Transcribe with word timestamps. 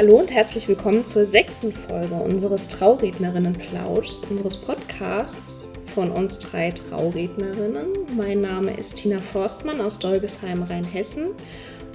Hallo 0.00 0.16
und 0.18 0.32
herzlich 0.32 0.66
willkommen 0.66 1.04
zur 1.04 1.26
sechsten 1.26 1.74
Folge 1.74 2.14
unseres 2.14 2.68
Traurednerinnenplauschs, 2.68 4.24
unseres 4.30 4.56
Podcasts 4.56 5.70
von 5.94 6.10
uns 6.10 6.38
drei 6.38 6.70
Traurednerinnen. 6.70 8.06
Mein 8.16 8.40
Name 8.40 8.74
ist 8.74 8.94
Tina 8.94 9.20
Forstmann 9.20 9.82
aus 9.82 9.98
Dolgesheim, 9.98 10.62
Rheinhessen 10.62 11.32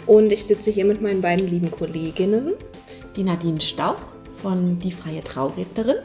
und 0.06 0.32
ich 0.32 0.46
sitze 0.46 0.70
hier 0.70 0.86
mit 0.86 1.02
meinen 1.02 1.22
beiden 1.22 1.50
lieben 1.50 1.72
Kolleginnen. 1.72 2.54
Die 3.16 3.24
Nadine 3.24 3.60
Stauch 3.60 3.98
von 4.40 4.78
Die 4.78 4.92
Freie 4.92 5.24
Traurednerin 5.24 5.98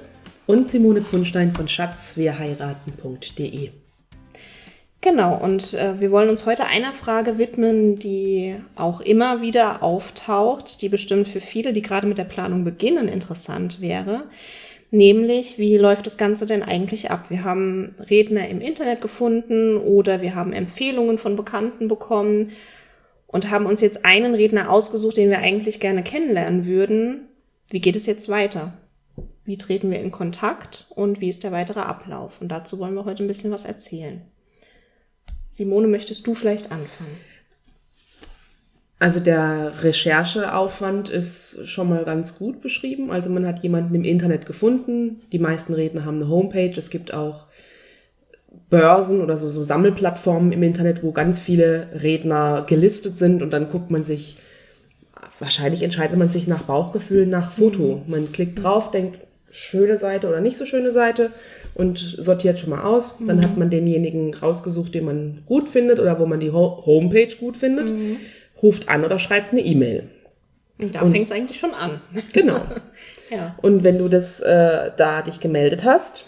und 0.47 0.71
Simone 0.71 1.03
Pfundstein 1.03 1.53
von 1.53 1.69
schatzwirheiraten.de. 1.69 3.73
Genau, 5.03 5.35
und 5.35 5.73
äh, 5.73 5.99
wir 5.99 6.11
wollen 6.11 6.29
uns 6.29 6.45
heute 6.45 6.67
einer 6.67 6.93
Frage 6.93 7.39
widmen, 7.39 7.99
die 7.99 8.55
auch 8.75 9.01
immer 9.01 9.41
wieder 9.41 9.83
auftaucht, 9.83 10.83
die 10.83 10.91
bestimmt 10.91 11.27
für 11.27 11.41
viele, 11.41 11.73
die 11.73 11.81
gerade 11.81 12.07
mit 12.07 12.19
der 12.19 12.25
Planung 12.25 12.65
beginnen, 12.65 13.09
interessant 13.09 13.81
wäre. 13.81 14.25
Nämlich, 14.91 15.57
wie 15.57 15.79
läuft 15.79 16.05
das 16.05 16.19
Ganze 16.19 16.45
denn 16.45 16.63
eigentlich 16.63 17.11
ab? 17.11 17.31
Wir 17.31 17.45
haben 17.45 17.95
Redner 18.11 18.49
im 18.49 18.61
Internet 18.61 19.01
gefunden 19.01 19.79
oder 19.79 20.21
wir 20.21 20.35
haben 20.35 20.53
Empfehlungen 20.53 21.17
von 21.17 21.35
Bekannten 21.35 21.89
bekommen 21.89 22.51
und 23.27 23.51
haben 23.51 23.67
uns 23.67 23.81
jetzt 23.81 24.05
einen 24.05 24.35
Redner 24.35 24.71
ausgesucht, 24.71 25.17
den 25.17 25.31
wir 25.31 25.39
eigentlich 25.39 25.81
gerne 25.81 26.03
kennenlernen 26.03 26.67
würden. 26.67 27.29
Wie 27.71 27.81
geht 27.81 27.97
es 27.97 28.05
jetzt 28.05 28.29
weiter? 28.29 28.75
Wie 29.45 29.57
treten 29.57 29.91
wir 29.91 30.01
in 30.01 30.11
Kontakt 30.11 30.87
und 30.91 31.23
wie 31.23 31.31
ist 31.31 31.45
der 31.45 31.53
weitere 31.53 31.81
Ablauf? 31.81 32.41
Und 32.41 32.49
dazu 32.49 32.79
wollen 32.81 32.95
wir 32.95 33.07
heute 33.07 33.25
ein 33.25 33.29
bisschen 33.29 33.53
was 33.53 33.65
erzählen. 33.65 34.23
Simone, 35.61 35.89
möchtest 35.89 36.27
du 36.27 36.33
vielleicht 36.33 36.73
anfangen? 36.73 37.19
Also 38.99 39.21
der 39.21 39.83
Rechercheaufwand 39.83 41.11
ist 41.11 41.69
schon 41.69 41.91
mal 41.91 42.07
ganz 42.07 42.39
gut 42.39 42.63
beschrieben. 42.63 43.11
Also 43.11 43.29
man 43.29 43.47
hat 43.47 43.63
jemanden 43.63 43.95
im 43.95 44.05
Internet 44.05 44.47
gefunden. 44.47 45.21
Die 45.33 45.39
meisten 45.39 45.75
Redner 45.75 46.07
haben 46.07 46.17
eine 46.17 46.31
Homepage. 46.31 46.73
Es 46.75 46.89
gibt 46.89 47.13
auch 47.13 47.47
Börsen 48.71 49.21
oder 49.21 49.37
so, 49.37 49.51
so 49.51 49.63
Sammelplattformen 49.63 50.53
im 50.53 50.63
Internet, 50.63 51.03
wo 51.03 51.13
ganz 51.13 51.41
viele 51.41 51.89
Redner 51.93 52.65
gelistet 52.67 53.19
sind 53.19 53.43
und 53.43 53.51
dann 53.51 53.69
guckt 53.69 53.91
man 53.91 54.03
sich, 54.03 54.39
wahrscheinlich 55.41 55.83
entscheidet 55.83 56.17
man 56.17 56.31
sich 56.31 56.47
nach 56.47 56.63
Bauchgefühl, 56.63 57.27
nach 57.27 57.53
Foto. 57.53 58.03
Mhm. 58.07 58.11
Man 58.11 58.33
klickt 58.33 58.65
drauf, 58.65 58.91
denkt, 58.91 59.19
schöne 59.51 59.97
Seite 59.97 60.29
oder 60.29 60.41
nicht 60.41 60.57
so 60.57 60.65
schöne 60.65 60.93
Seite 60.93 61.33
und 61.75 61.99
sortiert 61.99 62.59
schon 62.59 62.71
mal 62.71 62.83
aus. 62.83 63.17
Dann 63.27 63.39
mhm. 63.39 63.43
hat 63.43 63.57
man 63.57 63.71
denjenigen 63.71 64.35
rausgesucht, 64.35 64.95
den 64.95 65.05
man 65.05 65.43
gut 65.47 65.69
findet 65.69 65.99
oder 65.99 66.19
wo 66.19 66.27
man 66.27 66.41
die 66.41 66.53
Ho 66.53 66.83
Homepage 66.87 67.35
gut 67.39 67.57
findet, 67.57 67.91
mhm. 67.91 68.17
ruft 68.63 68.89
an 68.89 69.05
oder 69.05 69.19
schreibt 69.19 69.53
eine 69.53 69.61
E-Mail. 69.61 70.09
Da 70.79 71.01
fängt 71.07 71.31
es 71.31 71.37
eigentlich 71.37 71.59
schon 71.59 71.75
an. 71.75 72.01
Genau. 72.33 72.61
ja. 73.31 73.55
Und 73.61 73.85
wenn 73.85 73.99
du 73.99 74.09
das 74.09 74.41
äh, 74.41 74.91
da 74.97 75.23
dich 75.23 75.41
gemeldet 75.41 75.85
hast, 75.85 76.25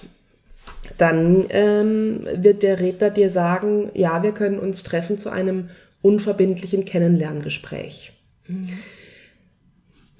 dann 0.99 1.47
ähm, 1.51 2.27
wird 2.37 2.63
der 2.63 2.81
Redner 2.81 3.11
dir 3.11 3.31
sagen, 3.31 3.91
ja, 3.95 4.23
wir 4.23 4.33
können 4.33 4.59
uns 4.59 4.83
treffen 4.83 5.17
zu 5.17 5.31
einem 5.31 5.71
unverbindlichen 6.03 6.85
Kennenlerngespräch. 6.85 8.13
Mhm. 8.47 8.69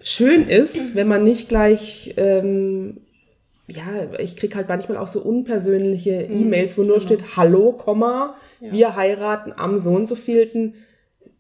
Schön 0.03 0.49
ist, 0.49 0.95
wenn 0.95 1.09
man 1.09 1.25
nicht 1.25 1.49
gleich 1.49 2.15
ähm, 2.17 2.99
ja, 3.69 3.85
ich 4.19 4.37
kriege 4.37 4.57
halt 4.57 4.69
manchmal 4.69 4.99
auch 4.99 5.07
so 5.07 5.21
unpersönliche 5.21 6.29
mhm. 6.29 6.43
E-Mails, 6.43 6.77
wo 6.77 6.83
nur 6.83 6.99
genau. 6.99 7.07
steht, 7.07 7.37
hallo, 7.37 7.73
Komma, 7.73 8.35
ja. 8.61 8.73
wir 8.73 8.97
heiraten 8.97 9.53
am 9.57 9.79
so 9.79 9.91
und 9.91 10.09
so 10.09 10.15
vielten, 10.15 10.75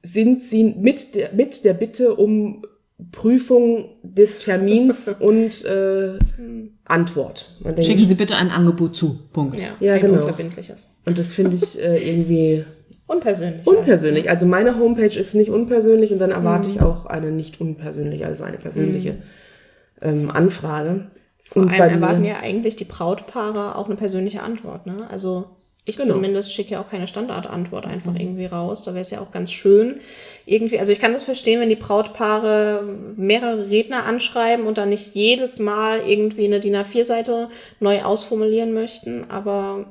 sind 0.02 0.42
sie 0.42 0.64
mit 0.64 1.14
der, 1.14 1.32
mit 1.32 1.64
der 1.64 1.74
Bitte 1.74 2.14
um 2.14 2.62
Prüfung 3.10 3.90
des 4.02 4.38
Termins 4.38 5.08
und 5.20 5.64
äh, 5.64 6.18
mhm. 6.38 6.74
Antwort. 6.84 7.58
Schicken 7.80 8.04
Sie 8.04 8.14
bitte 8.14 8.36
ein 8.36 8.50
Angebot 8.50 8.94
zu. 8.94 9.18
Punkt. 9.32 9.58
Ja, 9.58 9.76
ja 9.80 9.98
genau. 9.98 10.28
Und 11.06 11.18
das 11.18 11.34
finde 11.34 11.56
ich 11.56 11.82
äh, 11.82 12.08
irgendwie 12.08 12.64
unpersönlich. 13.12 13.66
Unpersönlich. 13.66 14.30
Also 14.30 14.46
meine 14.46 14.78
Homepage 14.78 15.18
ist 15.18 15.34
nicht 15.34 15.50
unpersönlich 15.50 16.12
und 16.12 16.18
dann 16.18 16.30
erwarte 16.30 16.68
mhm. 16.68 16.74
ich 16.74 16.82
auch 16.82 17.06
eine 17.06 17.30
nicht 17.30 17.60
unpersönliche, 17.60 18.26
also 18.26 18.44
eine 18.44 18.58
persönliche 18.58 19.12
mhm. 19.12 19.22
ähm, 20.00 20.30
Anfrage. 20.30 21.06
Vor 21.44 21.68
allem 21.68 21.72
erwarten 21.72 22.24
ja 22.24 22.36
eigentlich 22.42 22.76
die 22.76 22.84
Brautpaare 22.84 23.76
auch 23.76 23.86
eine 23.86 23.96
persönliche 23.96 24.42
Antwort. 24.42 24.86
Ne? 24.86 24.96
Also 25.10 25.46
ich 25.84 25.96
genau. 25.96 26.14
zumindest 26.14 26.54
schicke 26.54 26.72
ja 26.72 26.80
auch 26.80 26.88
keine 26.88 27.08
Standardantwort 27.08 27.86
einfach 27.86 28.12
mhm. 28.12 28.20
irgendwie 28.20 28.46
raus. 28.46 28.84
Da 28.84 28.92
wäre 28.92 29.02
es 29.02 29.10
ja 29.10 29.20
auch 29.20 29.32
ganz 29.32 29.50
schön. 29.50 29.96
Irgendwie, 30.46 30.78
also 30.78 30.92
ich 30.92 31.00
kann 31.00 31.12
das 31.12 31.24
verstehen, 31.24 31.60
wenn 31.60 31.68
die 31.68 31.76
Brautpaare 31.76 32.84
mehrere 33.16 33.68
Redner 33.68 34.04
anschreiben 34.04 34.66
und 34.66 34.78
dann 34.78 34.90
nicht 34.90 35.14
jedes 35.14 35.58
Mal 35.58 36.00
irgendwie 36.06 36.44
eine 36.44 36.60
DIN 36.60 36.76
A4-Seite 36.76 37.48
neu 37.80 38.02
ausformulieren 38.02 38.72
möchten. 38.72 39.28
Aber 39.28 39.86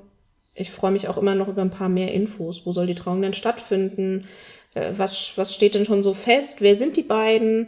ich 0.54 0.72
freue 0.72 0.92
mich 0.92 1.08
auch 1.08 1.18
immer 1.18 1.36
noch 1.36 1.48
über 1.48 1.62
ein 1.62 1.70
paar 1.70 1.90
mehr 1.90 2.14
Infos. 2.14 2.66
Wo 2.66 2.72
soll 2.72 2.86
die 2.86 2.96
Trauung 2.96 3.22
denn 3.22 3.34
stattfinden? 3.34 4.28
Äh, 4.74 4.94
was, 4.98 5.38
was 5.38 5.56
steht 5.56 5.76
denn 5.76 5.86
schon 5.86 6.04
so 6.04 6.14
fest? 6.14 6.62
Wer 6.62 6.76
sind 6.76 6.98
die 6.98 7.04
beiden? 7.04 7.68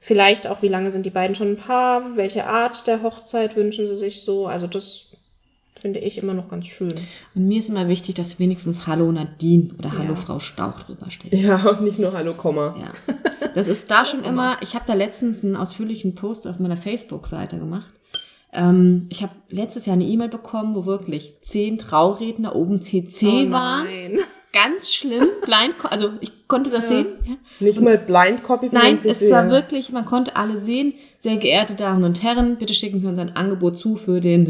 Vielleicht 0.00 0.48
auch, 0.48 0.62
wie 0.62 0.68
lange 0.68 0.90
sind 0.90 1.06
die 1.06 1.10
beiden 1.10 1.36
schon 1.36 1.52
ein 1.52 1.56
Paar? 1.56 2.16
Welche 2.16 2.46
Art 2.46 2.86
der 2.86 3.02
Hochzeit 3.02 3.54
wünschen 3.54 3.86
sie 3.86 3.96
sich 3.96 4.22
so? 4.22 4.46
Also 4.46 4.66
das 4.66 5.12
finde 5.80 6.00
ich 6.00 6.18
immer 6.18 6.34
noch 6.34 6.48
ganz 6.48 6.66
schön. 6.66 6.94
Und 7.34 7.46
mir 7.46 7.58
ist 7.58 7.68
immer 7.68 7.88
wichtig, 7.88 8.14
dass 8.14 8.38
wenigstens 8.38 8.86
Hallo 8.86 9.10
Nadine 9.12 9.74
oder 9.78 9.92
Hallo 9.92 10.10
ja. 10.10 10.16
Frau 10.16 10.38
Stauch 10.38 10.80
drüber 10.82 11.10
steht. 11.10 11.34
Ja, 11.34 11.62
und 11.68 11.82
nicht 11.82 11.98
nur 11.98 12.12
Hallo 12.12 12.34
Komma. 12.34 12.74
Ja. 12.78 12.92
Das 13.54 13.66
ist 13.66 13.90
da 13.90 14.04
schon 14.04 14.24
immer, 14.24 14.56
ich 14.62 14.74
habe 14.74 14.84
da 14.86 14.94
letztens 14.94 15.44
einen 15.44 15.56
ausführlichen 15.56 16.14
Post 16.14 16.46
auf 16.46 16.58
meiner 16.58 16.76
Facebook-Seite 16.76 17.58
gemacht. 17.58 17.92
Ähm, 18.52 19.06
ich 19.08 19.22
habe 19.22 19.32
letztes 19.48 19.86
Jahr 19.86 19.94
eine 19.94 20.04
E-Mail 20.04 20.28
bekommen, 20.28 20.74
wo 20.74 20.84
wirklich 20.84 21.38
zehn 21.40 21.78
Trauredner 21.78 22.54
oben 22.54 22.82
CC 22.82 23.46
oh 23.48 23.50
waren. 23.50 23.86
Ganz 24.52 24.92
schlimm, 24.92 25.26
blind, 25.46 25.74
also 25.88 26.10
ich 26.20 26.46
konnte 26.46 26.68
das 26.68 26.84
ja. 26.84 26.90
sehen. 26.90 27.06
Ja. 27.24 27.34
Nicht 27.60 27.78
und, 27.78 27.84
mal 27.84 27.96
Blind 27.96 28.42
Copy, 28.42 28.68
sondern 28.68 28.90
Nein, 28.90 29.00
CC, 29.00 29.10
es 29.10 29.30
war 29.30 29.48
wirklich, 29.48 29.90
man 29.90 30.04
konnte 30.04 30.36
alle 30.36 30.58
sehen. 30.58 30.92
Sehr 31.18 31.36
geehrte 31.36 31.74
Damen 31.74 32.04
und 32.04 32.22
Herren, 32.22 32.58
bitte 32.58 32.74
schicken 32.74 33.00
Sie 33.00 33.06
uns 33.06 33.18
ein 33.18 33.34
Angebot 33.34 33.78
zu 33.78 33.96
für 33.96 34.20
den. 34.20 34.44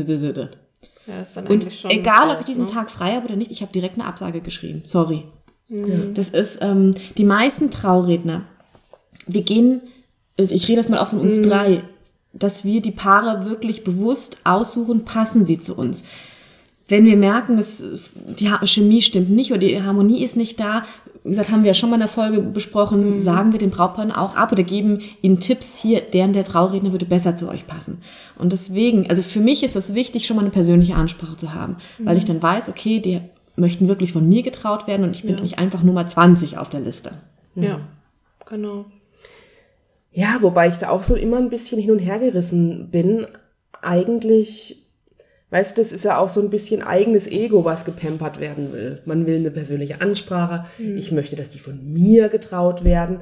Ja, 1.07 1.21
ist 1.21 1.37
dann 1.37 1.47
und 1.47 1.73
schon 1.73 1.91
egal, 1.93 2.29
raus, 2.29 2.35
ob 2.35 2.41
ich 2.41 2.47
diesen 2.47 2.67
ne? 2.67 2.71
Tag 2.71 2.91
frei 2.91 3.15
habe 3.15 3.27
oder 3.27 3.37
nicht, 3.37 3.53
ich 3.53 3.63
habe 3.63 3.73
direkt 3.73 3.95
eine 3.95 4.07
Absage 4.07 4.41
geschrieben. 4.41 4.81
Sorry. 4.85 5.25
Mhm. 5.69 6.15
Das 6.15 6.31
ist 6.31 6.59
ähm, 6.61 6.93
die 7.17 7.25
meisten 7.25 7.71
Trauredner. 7.71 8.47
Wir 9.29 9.43
gehen, 9.43 9.83
ich 10.37 10.67
rede 10.67 10.77
das 10.77 10.89
mal 10.89 10.99
auch 10.99 11.09
von 11.09 11.21
uns 11.21 11.37
mhm. 11.37 11.43
drei 11.45 11.85
dass 12.33 12.65
wir 12.65 12.81
die 12.81 12.91
Paare 12.91 13.47
wirklich 13.47 13.85
bewusst 13.85 14.39
aussuchen, 14.45 15.05
passen 15.05 15.45
sie 15.45 15.59
zu 15.59 15.77
uns. 15.77 16.05
Wenn 16.89 17.05
wir 17.05 17.17
merken, 17.17 17.57
dass 17.57 17.85
die 18.39 18.51
Chemie 18.67 19.03
stimmt 19.03 19.31
nicht 19.31 19.51
oder 19.51 19.61
die 19.61 19.83
Harmonie 19.83 20.23
ist 20.23 20.37
nicht 20.37 20.59
da, 20.61 20.83
wie 21.25 21.31
gesagt, 21.31 21.51
haben 21.51 21.63
wir 21.63 21.69
ja 21.69 21.75
schon 21.75 21.91
mal 21.91 21.97
in 21.97 22.01
der 22.01 22.09
Folge 22.09 22.41
besprochen, 22.41 23.11
mhm. 23.11 23.17
sagen 23.17 23.53
wir 23.53 23.61
den 23.61 23.71
Brautpaaren 23.71 24.11
auch 24.11 24.35
ab 24.35 24.51
oder 24.51 24.65
geben 24.65 24.99
ihnen 25.21 25.39
Tipps, 25.39 25.79
hier, 25.79 26.01
deren 26.01 26.33
der 26.33 26.45
Trauredner 26.45 26.91
würde 26.91 27.07
besser 27.07 27.37
zu 27.37 27.49
euch 27.49 27.67
passen. 27.67 27.99
Und 28.37 28.53
deswegen, 28.53 29.09
also 29.09 29.23
für 29.23 29.39
mich 29.39 29.63
ist 29.63 29.77
es 29.77 29.95
wichtig, 29.95 30.27
schon 30.27 30.37
mal 30.37 30.43
eine 30.43 30.51
persönliche 30.51 30.97
Ansprache 30.97 31.37
zu 31.37 31.55
haben, 31.55 31.77
mhm. 31.99 32.07
weil 32.07 32.19
ich 32.19 32.25
dann 32.25 32.43
weiß, 32.43 32.69
okay, 32.69 32.99
die 32.99 33.21
möchten 33.55 33.87
wirklich 33.87 34.13
von 34.13 34.29
mir 34.29 34.43
getraut 34.43 34.89
werden 34.89 35.05
und 35.05 35.15
ich 35.15 35.23
bin 35.23 35.37
ja. 35.37 35.41
nicht 35.41 35.59
einfach 35.59 35.83
Nummer 35.83 36.07
20 36.07 36.59
auf 36.59 36.71
der 36.71 36.81
Liste. 36.81 37.13
Ja, 37.55 37.81
genau. 38.47 38.87
Ja, 40.13 40.39
wobei 40.41 40.69
ich 40.69 40.77
da 40.77 40.91
auch 40.91 41.03
so 41.03 41.17
immer 41.17 41.39
ein 41.39 41.49
bisschen 41.49 41.81
hin 41.81 41.91
und 41.91 41.99
her 41.99 42.19
gerissen 42.19 42.91
bin. 42.91 43.27
Eigentlich, 43.81 44.87
weißt 45.51 45.77
du, 45.77 45.81
das 45.81 45.93
ist 45.93 46.05
ja 46.05 46.19
auch 46.19 46.29
so 46.29 46.41
ein 46.43 46.51
bisschen 46.51 46.83
eigenes 46.83 47.27
Ego, 47.27 47.65
was 47.65 47.87
gepampert 47.87 48.39
werden 48.39 48.73
will. 48.73 49.01
Man 49.07 49.27
will 49.27 49.37
eine 49.37 49.51
persönliche 49.51 50.01
Ansprache. 50.03 50.67
Mhm. 50.79 50.99
Ich 50.99 51.13
möchte, 51.13 51.35
dass 51.35 51.49
die 51.49 51.59
von 51.59 51.93
mir 51.93 52.29
getraut 52.29 52.85
werden. 52.85 53.21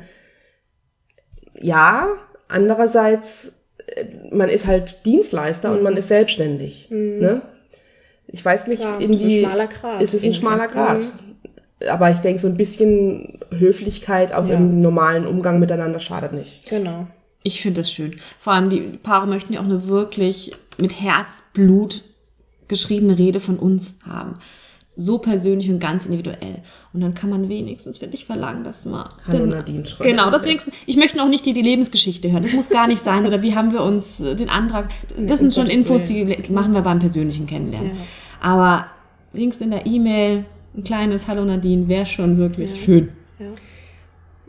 Ja, 1.61 2.09
andererseits, 2.49 3.53
äh, 3.87 4.07
man 4.33 4.49
ist 4.49 4.67
halt 4.67 5.07
Dienstleister 5.07 5.71
mhm. 5.71 5.77
und 5.77 5.83
man 5.85 5.97
ist 5.97 6.09
selbstständig. 6.09 6.89
Mhm. 6.91 7.19
Ne? 7.21 7.43
Ich 8.27 8.45
weiß 8.45 8.67
nicht, 8.67 8.81
Klar, 8.81 9.01
in 9.01 9.13
die, 9.13 9.17
ist 9.17 9.25
ein 9.25 9.31
schmaler 9.31 9.67
Grad. 9.69 10.03
Ist 10.03 10.15
es 10.15 10.25
ein 10.25 10.35
schmaler 10.35 10.67
Grad. 10.67 11.13
Aber 11.89 12.11
ich 12.11 12.19
denke, 12.19 12.41
so 12.41 12.49
ein 12.49 12.57
bisschen 12.57 13.39
Höflichkeit 13.51 14.35
auch 14.35 14.47
ja. 14.47 14.57
im 14.57 14.81
normalen 14.81 15.27
Umgang 15.27 15.59
miteinander 15.59 16.01
schadet 16.01 16.33
nicht. 16.33 16.69
Genau. 16.69 17.07
Ich 17.43 17.63
finde 17.63 17.81
das 17.81 17.91
schön. 17.91 18.17
Vor 18.39 18.53
allem 18.53 18.69
die 18.69 18.81
Paare 18.81 19.27
möchten 19.27 19.55
ja 19.55 19.61
auch 19.61 19.65
eine 19.65 19.89
wirklich 19.89 20.53
mit 20.77 21.01
Herzblut 21.01 22.03
geschriebene 22.69 23.19
Rede 23.19 23.41
von 23.41 23.59
uns 23.59 23.99
haben. 24.07 24.35
So 24.97 25.19
persönlich 25.19 25.71
und 25.71 25.79
ganz 25.79 26.05
individuell. 26.05 26.63
Und 26.93 27.01
dann 27.01 27.15
kann 27.15 27.31
man 27.31 27.49
wenigstens, 27.49 27.99
finde 27.99 28.17
ich, 28.17 28.27
verlangen, 28.27 28.65
dass 28.65 28.85
man. 28.85 29.09
Hallo 29.27 29.47
Nadine 29.47 29.87
schreibt. 29.87 30.11
Genau, 30.11 30.31
das 30.31 30.45
wenigstens. 30.45 30.75
Ich 30.85 30.97
möchte 30.97 31.17
noch 31.17 31.29
nicht 31.29 31.47
die, 31.47 31.55
die 31.55 31.63
Lebensgeschichte 31.63 32.31
hören. 32.31 32.43
Das 32.43 32.53
muss 32.53 32.69
gar 32.69 32.87
nicht 32.87 33.01
sein. 33.01 33.27
Oder 33.27 33.41
wie 33.41 33.55
haben 33.55 33.73
wir 33.73 33.83
uns 33.83 34.21
äh, 34.21 34.35
den 34.35 34.51
Antrag. 34.51 34.91
Das 35.17 35.39
sind 35.39 35.55
schon 35.55 35.69
Infos, 35.69 36.05
die 36.05 36.25
machen 36.51 36.75
wir 36.75 36.83
beim 36.83 36.99
persönlichen 36.99 37.47
Kennenlernen. 37.47 37.93
Ja. 37.93 37.97
Aber 38.43 38.87
wenigstens 39.33 39.65
in 39.65 39.71
der 39.71 39.87
E-Mail 39.87 40.45
ein 40.77 40.85
kleines 40.85 41.29
Hallo 41.29 41.45
Nadine 41.45 41.89
wäre 41.89 42.07
schon 42.07 42.39
wirklich 42.39 42.71
ja. 42.71 42.77
schön. 42.77 43.09
Ja. 43.39 43.47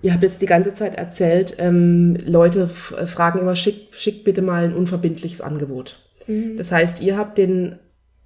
Ihr 0.04 0.14
habt 0.14 0.24
jetzt 0.24 0.42
die 0.42 0.48
ganze 0.48 0.74
Zeit 0.74 0.96
erzählt, 0.96 1.56
ähm, 1.60 2.18
Leute 2.26 2.68
fragen 2.68 3.40
immer, 3.40 3.56
schickt 3.56 3.96
schick 3.96 4.24
bitte 4.24 4.42
mal 4.42 4.64
ein 4.64 4.76
unverbindliches 4.76 5.42
Angebot. 5.42 6.00
Mhm. 6.28 6.58
Das 6.58 6.72
heißt, 6.72 7.02
ihr 7.02 7.18
habt 7.18 7.38
den 7.38 7.78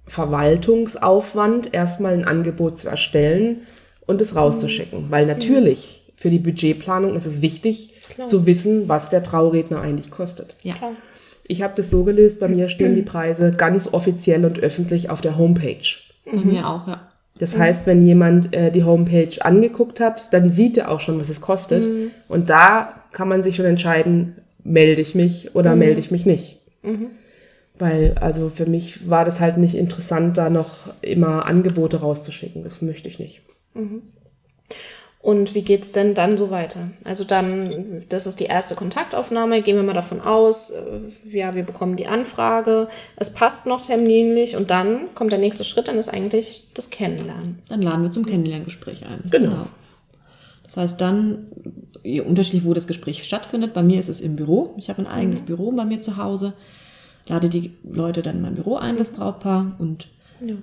Verwaltungsaufwand, 0.06 1.74
erstmal 1.74 2.14
ein 2.14 2.24
Angebot 2.24 2.78
zu 2.78 2.88
erstellen 2.88 3.62
und 4.06 4.20
es 4.20 4.36
rauszuschicken. 4.36 5.06
Mhm. 5.06 5.10
Weil 5.10 5.26
natürlich 5.26 6.02
mhm. 6.06 6.12
für 6.16 6.30
die 6.30 6.38
Budgetplanung 6.38 7.14
ist 7.14 7.26
es 7.26 7.42
wichtig 7.42 7.94
Klar. 8.08 8.28
zu 8.28 8.46
wissen, 8.46 8.88
was 8.88 9.10
der 9.10 9.22
Trauredner 9.22 9.80
eigentlich 9.80 10.10
kostet. 10.10 10.56
Ja. 10.62 10.74
Klar. 10.74 10.92
Ich 11.48 11.62
habe 11.62 11.74
das 11.76 11.90
so 11.90 12.02
gelöst, 12.02 12.40
bei 12.40 12.48
mir 12.48 12.68
stehen 12.68 12.96
die 12.96 13.02
Preise 13.02 13.52
ganz 13.52 13.92
offiziell 13.92 14.44
und 14.44 14.58
öffentlich 14.58 15.10
auf 15.10 15.20
der 15.20 15.38
Homepage. 15.38 15.86
Bei 16.24 16.38
mir 16.38 16.68
auch, 16.68 16.88
ja. 16.88 17.08
Das 17.38 17.56
mhm. 17.56 17.60
heißt, 17.60 17.86
wenn 17.86 18.02
jemand 18.02 18.54
äh, 18.54 18.70
die 18.70 18.84
Homepage 18.84 19.32
angeguckt 19.40 20.00
hat, 20.00 20.32
dann 20.32 20.50
sieht 20.50 20.78
er 20.78 20.90
auch 20.90 21.00
schon, 21.00 21.20
was 21.20 21.28
es 21.28 21.40
kostet. 21.40 21.86
Mhm. 21.86 22.10
Und 22.28 22.50
da 22.50 22.94
kann 23.12 23.28
man 23.28 23.42
sich 23.42 23.56
schon 23.56 23.66
entscheiden, 23.66 24.36
melde 24.64 25.00
ich 25.00 25.14
mich 25.14 25.54
oder 25.54 25.72
mhm. 25.72 25.78
melde 25.80 26.00
ich 26.00 26.10
mich 26.10 26.26
nicht. 26.26 26.58
Mhm. 26.82 27.08
Weil, 27.78 28.14
also 28.18 28.48
für 28.48 28.66
mich 28.66 29.08
war 29.08 29.24
das 29.24 29.40
halt 29.40 29.58
nicht 29.58 29.74
interessant, 29.74 30.38
da 30.38 30.48
noch 30.48 30.88
immer 31.02 31.44
Angebote 31.44 32.00
rauszuschicken. 32.00 32.64
Das 32.64 32.80
möchte 32.80 33.08
ich 33.08 33.18
nicht. 33.18 33.42
Und 35.26 35.56
wie 35.56 35.62
geht's 35.62 35.90
denn 35.90 36.14
dann 36.14 36.38
so 36.38 36.52
weiter? 36.52 36.88
Also 37.02 37.24
dann, 37.24 38.04
das 38.08 38.28
ist 38.28 38.38
die 38.38 38.44
erste 38.44 38.76
Kontaktaufnahme, 38.76 39.60
gehen 39.60 39.74
wir 39.74 39.82
mal 39.82 39.92
davon 39.92 40.20
aus, 40.20 40.70
äh, 40.70 41.00
ja, 41.28 41.56
wir 41.56 41.64
bekommen 41.64 41.96
die 41.96 42.06
Anfrage, 42.06 42.86
es 43.16 43.30
passt 43.30 43.66
noch 43.66 43.80
terminlich 43.80 44.54
und 44.54 44.70
dann 44.70 45.12
kommt 45.16 45.32
der 45.32 45.40
nächste 45.40 45.64
Schritt, 45.64 45.88
dann 45.88 45.98
ist 45.98 46.10
eigentlich 46.10 46.68
das 46.74 46.90
Kennenlernen. 46.90 47.58
Dann 47.68 47.82
laden 47.82 48.04
wir 48.04 48.12
zum 48.12 48.24
Kennenlerngespräch 48.24 49.04
ein. 49.04 49.28
Genau. 49.28 49.50
genau. 49.50 49.66
Das 50.62 50.76
heißt 50.76 51.00
dann, 51.00 51.48
unterschiedlich, 52.04 52.64
wo 52.64 52.72
das 52.72 52.86
Gespräch 52.86 53.24
stattfindet. 53.24 53.74
Bei 53.74 53.82
mir 53.82 53.98
ist 53.98 54.08
es 54.08 54.20
im 54.20 54.36
Büro. 54.36 54.74
Ich 54.76 54.90
habe 54.90 55.00
ein 55.00 55.08
eigenes 55.08 55.42
mhm. 55.42 55.46
Büro 55.46 55.72
bei 55.72 55.84
mir 55.84 56.00
zu 56.00 56.18
Hause. 56.18 56.52
Lade 57.26 57.48
die 57.48 57.72
Leute 57.82 58.22
dann 58.22 58.36
in 58.36 58.42
mein 58.42 58.54
Büro 58.54 58.76
ein, 58.76 58.96
das 58.96 59.10
Brautpaar, 59.10 59.74
und 59.80 60.06
ja. 60.40 60.54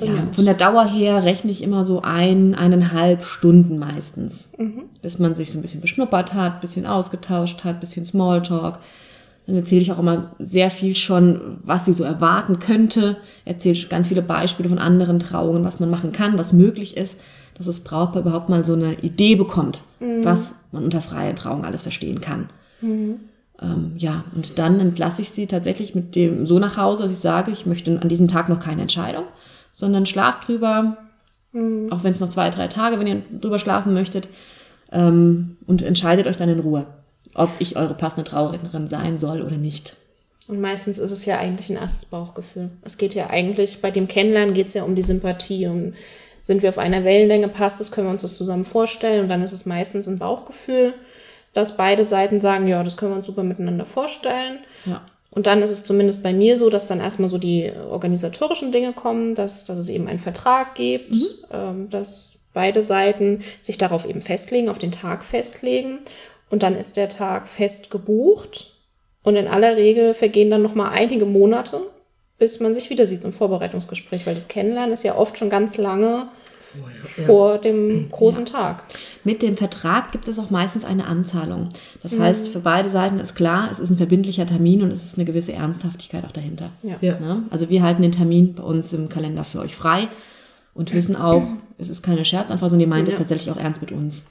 Ja, 0.00 0.28
von 0.32 0.44
der 0.44 0.54
Dauer 0.54 0.86
her 0.86 1.24
rechne 1.24 1.50
ich 1.50 1.62
immer 1.62 1.84
so 1.84 2.02
ein, 2.02 2.54
eineinhalb 2.54 3.24
Stunden 3.24 3.78
meistens. 3.78 4.52
Mhm. 4.58 4.84
Bis 5.00 5.18
man 5.18 5.34
sich 5.34 5.50
so 5.50 5.58
ein 5.58 5.62
bisschen 5.62 5.80
beschnuppert 5.80 6.34
hat, 6.34 6.60
bisschen 6.60 6.86
ausgetauscht 6.86 7.64
hat, 7.64 7.80
bisschen 7.80 8.04
Smalltalk. 8.04 8.78
Dann 9.46 9.56
erzähle 9.56 9.80
ich 9.80 9.90
auch 9.90 9.98
immer 9.98 10.34
sehr 10.38 10.70
viel 10.70 10.94
schon, 10.94 11.58
was 11.62 11.86
sie 11.86 11.94
so 11.94 12.04
erwarten 12.04 12.58
könnte. 12.58 13.16
Erzähle 13.46 13.78
ganz 13.88 14.08
viele 14.08 14.20
Beispiele 14.20 14.68
von 14.68 14.78
anderen 14.78 15.18
Trauungen, 15.18 15.64
was 15.64 15.80
man 15.80 15.88
machen 15.88 16.12
kann, 16.12 16.38
was 16.38 16.52
möglich 16.52 16.96
ist, 16.96 17.18
dass 17.54 17.66
das 17.66 17.80
Brautpaar 17.80 18.22
überhaupt 18.22 18.50
mal 18.50 18.64
so 18.64 18.74
eine 18.74 18.92
Idee 19.00 19.36
bekommt, 19.36 19.82
mhm. 20.00 20.22
was 20.22 20.66
man 20.70 20.84
unter 20.84 21.00
freier 21.00 21.34
Trauung 21.34 21.64
alles 21.64 21.80
verstehen 21.80 22.20
kann. 22.20 22.50
Mhm. 22.82 23.20
Ähm, 23.60 23.92
ja, 23.96 24.24
und 24.36 24.58
dann 24.58 24.78
entlasse 24.80 25.22
ich 25.22 25.30
sie 25.30 25.46
tatsächlich 25.46 25.94
mit 25.94 26.14
dem 26.14 26.46
so 26.46 26.58
nach 26.58 26.76
Hause, 26.76 27.04
dass 27.04 27.12
ich 27.12 27.18
sage, 27.18 27.50
ich 27.50 27.64
möchte 27.64 28.00
an 28.00 28.08
diesem 28.08 28.28
Tag 28.28 28.50
noch 28.50 28.60
keine 28.60 28.82
Entscheidung 28.82 29.24
sondern 29.72 30.06
schlaft 30.06 30.48
drüber, 30.48 30.96
mhm. 31.52 31.92
auch 31.92 32.04
wenn 32.04 32.12
es 32.12 32.20
noch 32.20 32.28
zwei, 32.28 32.50
drei 32.50 32.68
Tage, 32.68 32.98
wenn 32.98 33.06
ihr 33.06 33.22
drüber 33.40 33.58
schlafen 33.58 33.94
möchtet, 33.94 34.28
ähm, 34.92 35.56
und 35.66 35.82
entscheidet 35.82 36.26
euch 36.26 36.36
dann 36.36 36.48
in 36.48 36.60
Ruhe, 36.60 36.86
ob 37.34 37.50
ich 37.58 37.76
eure 37.76 37.94
passende 37.94 38.28
Traurednerin 38.28 38.88
sein 38.88 39.18
soll 39.18 39.42
oder 39.42 39.56
nicht. 39.56 39.96
Und 40.46 40.60
meistens 40.60 40.96
ist 40.96 41.10
es 41.10 41.26
ja 41.26 41.38
eigentlich 41.38 41.68
ein 41.68 41.76
erstes 41.76 42.06
Bauchgefühl. 42.06 42.70
Es 42.82 42.96
geht 42.96 43.14
ja 43.14 43.28
eigentlich, 43.28 43.82
bei 43.82 43.90
dem 43.90 44.08
Kennenlernen 44.08 44.54
geht 44.54 44.68
es 44.68 44.74
ja 44.74 44.82
um 44.82 44.94
die 44.94 45.02
Sympathie, 45.02 45.66
um 45.66 45.92
sind 46.40 46.62
wir 46.62 46.70
auf 46.70 46.78
einer 46.78 47.04
Wellenlänge, 47.04 47.48
passt 47.48 47.80
es, 47.80 47.92
können 47.92 48.06
wir 48.06 48.12
uns 48.12 48.22
das 48.22 48.38
zusammen 48.38 48.64
vorstellen 48.64 49.22
und 49.22 49.28
dann 49.28 49.42
ist 49.42 49.52
es 49.52 49.66
meistens 49.66 50.08
ein 50.08 50.18
Bauchgefühl, 50.18 50.94
dass 51.52 51.76
beide 51.76 52.04
Seiten 52.04 52.40
sagen, 52.40 52.66
ja, 52.68 52.82
das 52.82 52.96
können 52.96 53.12
wir 53.12 53.16
uns 53.16 53.26
super 53.26 53.42
miteinander 53.42 53.84
vorstellen. 53.84 54.60
Ja. 54.86 55.02
Und 55.38 55.46
dann 55.46 55.62
ist 55.62 55.70
es 55.70 55.84
zumindest 55.84 56.24
bei 56.24 56.32
mir 56.32 56.56
so, 56.56 56.68
dass 56.68 56.88
dann 56.88 56.98
erstmal 56.98 57.28
so 57.28 57.38
die 57.38 57.70
organisatorischen 57.88 58.72
Dinge 58.72 58.92
kommen, 58.92 59.36
dass, 59.36 59.64
dass 59.64 59.78
es 59.78 59.88
eben 59.88 60.08
einen 60.08 60.18
Vertrag 60.18 60.74
gibt, 60.74 61.14
mhm. 61.14 61.26
ähm, 61.52 61.90
dass 61.90 62.40
beide 62.54 62.82
Seiten 62.82 63.44
sich 63.62 63.78
darauf 63.78 64.04
eben 64.04 64.20
festlegen, 64.20 64.68
auf 64.68 64.80
den 64.80 64.90
Tag 64.90 65.22
festlegen. 65.22 66.00
Und 66.50 66.64
dann 66.64 66.74
ist 66.74 66.96
der 66.96 67.08
Tag 67.08 67.46
fest 67.46 67.88
gebucht. 67.88 68.74
Und 69.22 69.36
in 69.36 69.46
aller 69.46 69.76
Regel 69.76 70.12
vergehen 70.12 70.50
dann 70.50 70.62
nochmal 70.62 70.90
einige 70.90 71.24
Monate, 71.24 71.82
bis 72.40 72.58
man 72.58 72.74
sich 72.74 72.90
wieder 72.90 73.06
sieht 73.06 73.22
zum 73.22 73.32
Vorbereitungsgespräch, 73.32 74.26
weil 74.26 74.34
das 74.34 74.48
Kennenlernen 74.48 74.92
ist 74.92 75.04
ja 75.04 75.14
oft 75.14 75.38
schon 75.38 75.50
ganz 75.50 75.76
lange 75.76 76.30
Vorher, 76.62 77.26
vor 77.26 77.52
ja. 77.52 77.58
dem 77.58 78.08
großen 78.10 78.44
ja. 78.44 78.52
Tag. 78.52 78.82
Mit 79.28 79.42
dem 79.42 79.58
Vertrag 79.58 80.10
gibt 80.10 80.26
es 80.26 80.38
auch 80.38 80.48
meistens 80.48 80.86
eine 80.86 81.04
Anzahlung. 81.04 81.68
Das 82.02 82.12
mhm. 82.12 82.22
heißt, 82.22 82.48
für 82.48 82.60
beide 82.60 82.88
Seiten 82.88 83.20
ist 83.20 83.34
klar, 83.34 83.68
es 83.70 83.78
ist 83.78 83.90
ein 83.90 83.98
verbindlicher 83.98 84.46
Termin 84.46 84.80
und 84.80 84.90
es 84.90 85.04
ist 85.04 85.18
eine 85.18 85.26
gewisse 85.26 85.52
Ernsthaftigkeit 85.52 86.24
auch 86.24 86.32
dahinter. 86.32 86.70
Ja. 86.82 86.96
Ne? 87.20 87.42
Also 87.50 87.68
wir 87.68 87.82
halten 87.82 88.00
den 88.00 88.12
Termin 88.12 88.54
bei 88.54 88.62
uns 88.62 88.90
im 88.94 89.10
Kalender 89.10 89.44
für 89.44 89.58
euch 89.58 89.76
frei 89.76 90.08
und 90.72 90.94
wissen 90.94 91.14
auch, 91.14 91.42
es 91.76 91.90
ist 91.90 92.02
keine 92.02 92.24
Scherzanfrage, 92.24 92.70
sondern 92.70 92.88
ihr 92.88 92.94
meint 92.94 93.06
es 93.06 93.16
tatsächlich 93.16 93.50
auch 93.50 93.58
ernst 93.58 93.82
mit 93.82 93.92
uns. 93.92 94.24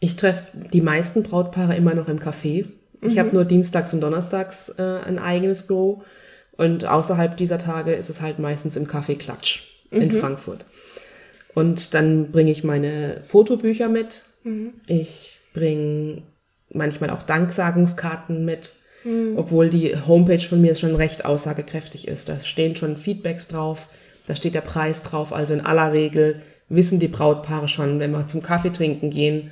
Ich 0.00 0.16
treffe 0.16 0.44
die 0.70 0.82
meisten 0.82 1.22
Brautpaare 1.22 1.74
immer 1.74 1.94
noch 1.94 2.08
im 2.08 2.18
Café. 2.18 2.66
Ich 3.00 3.14
mhm. 3.14 3.18
habe 3.18 3.30
nur 3.32 3.46
dienstags 3.46 3.94
und 3.94 4.02
donnerstags 4.02 4.68
äh, 4.76 4.82
ein 4.82 5.18
eigenes 5.18 5.66
Büro. 5.66 6.02
Und 6.58 6.84
außerhalb 6.84 7.38
dieser 7.38 7.56
Tage 7.56 7.94
ist 7.94 8.10
es 8.10 8.20
halt 8.20 8.38
meistens 8.38 8.76
im 8.76 8.86
Café 8.86 9.16
Klatsch 9.16 9.62
mhm. 9.90 10.02
in 10.02 10.10
Frankfurt. 10.10 10.66
Und 11.54 11.94
dann 11.94 12.32
bringe 12.32 12.50
ich 12.50 12.64
meine 12.64 13.20
Fotobücher 13.22 13.88
mit. 13.88 14.22
Mhm. 14.42 14.72
Ich 14.86 15.38
bringe 15.54 16.22
manchmal 16.70 17.10
auch 17.10 17.22
Danksagungskarten 17.22 18.44
mit, 18.44 18.74
mhm. 19.04 19.34
obwohl 19.36 19.70
die 19.70 19.94
Homepage 19.96 20.40
von 20.40 20.60
mir 20.60 20.74
schon 20.74 20.96
recht 20.96 21.24
aussagekräftig 21.24 22.08
ist. 22.08 22.28
Da 22.28 22.40
stehen 22.40 22.76
schon 22.76 22.96
Feedbacks 22.96 23.48
drauf, 23.48 23.88
da 24.26 24.34
steht 24.34 24.54
der 24.54 24.60
Preis 24.60 25.02
drauf. 25.02 25.32
Also 25.32 25.54
in 25.54 25.60
aller 25.60 25.92
Regel 25.92 26.42
wissen 26.68 26.98
die 26.98 27.08
Brautpaare 27.08 27.68
schon, 27.68 28.00
wenn 28.00 28.10
wir 28.10 28.26
zum 28.26 28.42
Kaffee 28.42 28.72
trinken 28.72 29.10
gehen, 29.10 29.50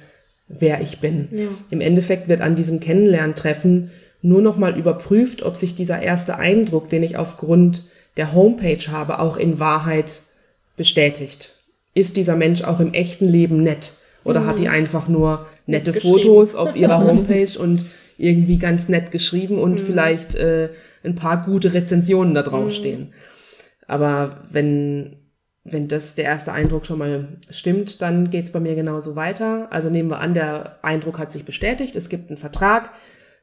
wer 0.49 0.81
ich 0.81 1.01
bin. 1.01 1.29
Ja. 1.31 1.49
Im 1.71 1.81
Endeffekt 1.81 2.29
wird 2.29 2.41
an 2.41 2.57
diesem 2.57 2.81
Kennenlerntreffen 2.81 3.91
nur 4.23 4.43
nochmal 4.43 4.77
überprüft, 4.77 5.43
ob 5.43 5.57
sich 5.57 5.75
dieser 5.75 6.03
erste 6.03 6.37
Eindruck, 6.39 6.89
den 6.89 7.03
ich 7.03 7.17
aufgrund 7.17 7.85
der 8.17 8.35
Homepage 8.35 8.91
habe, 8.91 9.21
auch 9.21 9.37
in 9.37 9.59
Wahrheit 9.59 10.23
bestätigt 10.77 11.62
ist 11.95 12.17
dieser 12.17 12.37
Mensch 12.37 12.63
auch 12.63 12.81
im 12.81 12.95
echten 12.95 13.29
Leben 13.29 13.63
nett? 13.63 13.95
Oder 14.25 14.41
mhm. 14.41 14.47
hat 14.47 14.59
die 14.59 14.69
mhm. 14.69 14.75
einfach 14.75 15.09
nur 15.09 15.47
nette 15.67 15.93
Fotos 15.93 16.55
auf 16.55 16.77
ihrer 16.77 17.05
Homepage 17.05 17.59
und 17.59 17.85
irgendwie 18.19 18.59
ganz 18.59 18.89
nett 18.89 19.11
geschrieben 19.11 19.59
und 19.59 19.73
mhm. 19.73 19.79
vielleicht 19.79 20.35
äh, 20.35 20.71
ein 21.05 21.15
paar 21.15 21.45
gute 21.45 21.75
Rezensionen 21.75 22.35
da 22.35 22.43
draufstehen. 22.43 23.01
Mhm. 23.01 23.13
Aber 23.87 24.45
wenn, 24.51 25.17
wenn 25.65 25.89
das 25.89 26.15
der 26.15 26.25
erste 26.25 26.53
Eindruck 26.53 26.87
schon 26.87 26.99
mal 26.99 27.29
stimmt, 27.51 28.01
dann 28.01 28.31
geht's 28.31 28.53
bei 28.53 28.61
mir 28.61 28.75
genauso 28.75 29.17
weiter. 29.17 29.69
Also 29.71 29.91
nehmen 29.91 30.11
wir 30.11 30.21
an, 30.21 30.35
der 30.35 30.79
Eindruck 30.83 31.19
hat 31.19 31.33
sich 31.33 31.45
bestätigt, 31.45 31.97
es 31.97 32.09
gibt 32.09 32.31
einen 32.31 32.39
Vertrag, 32.39 32.91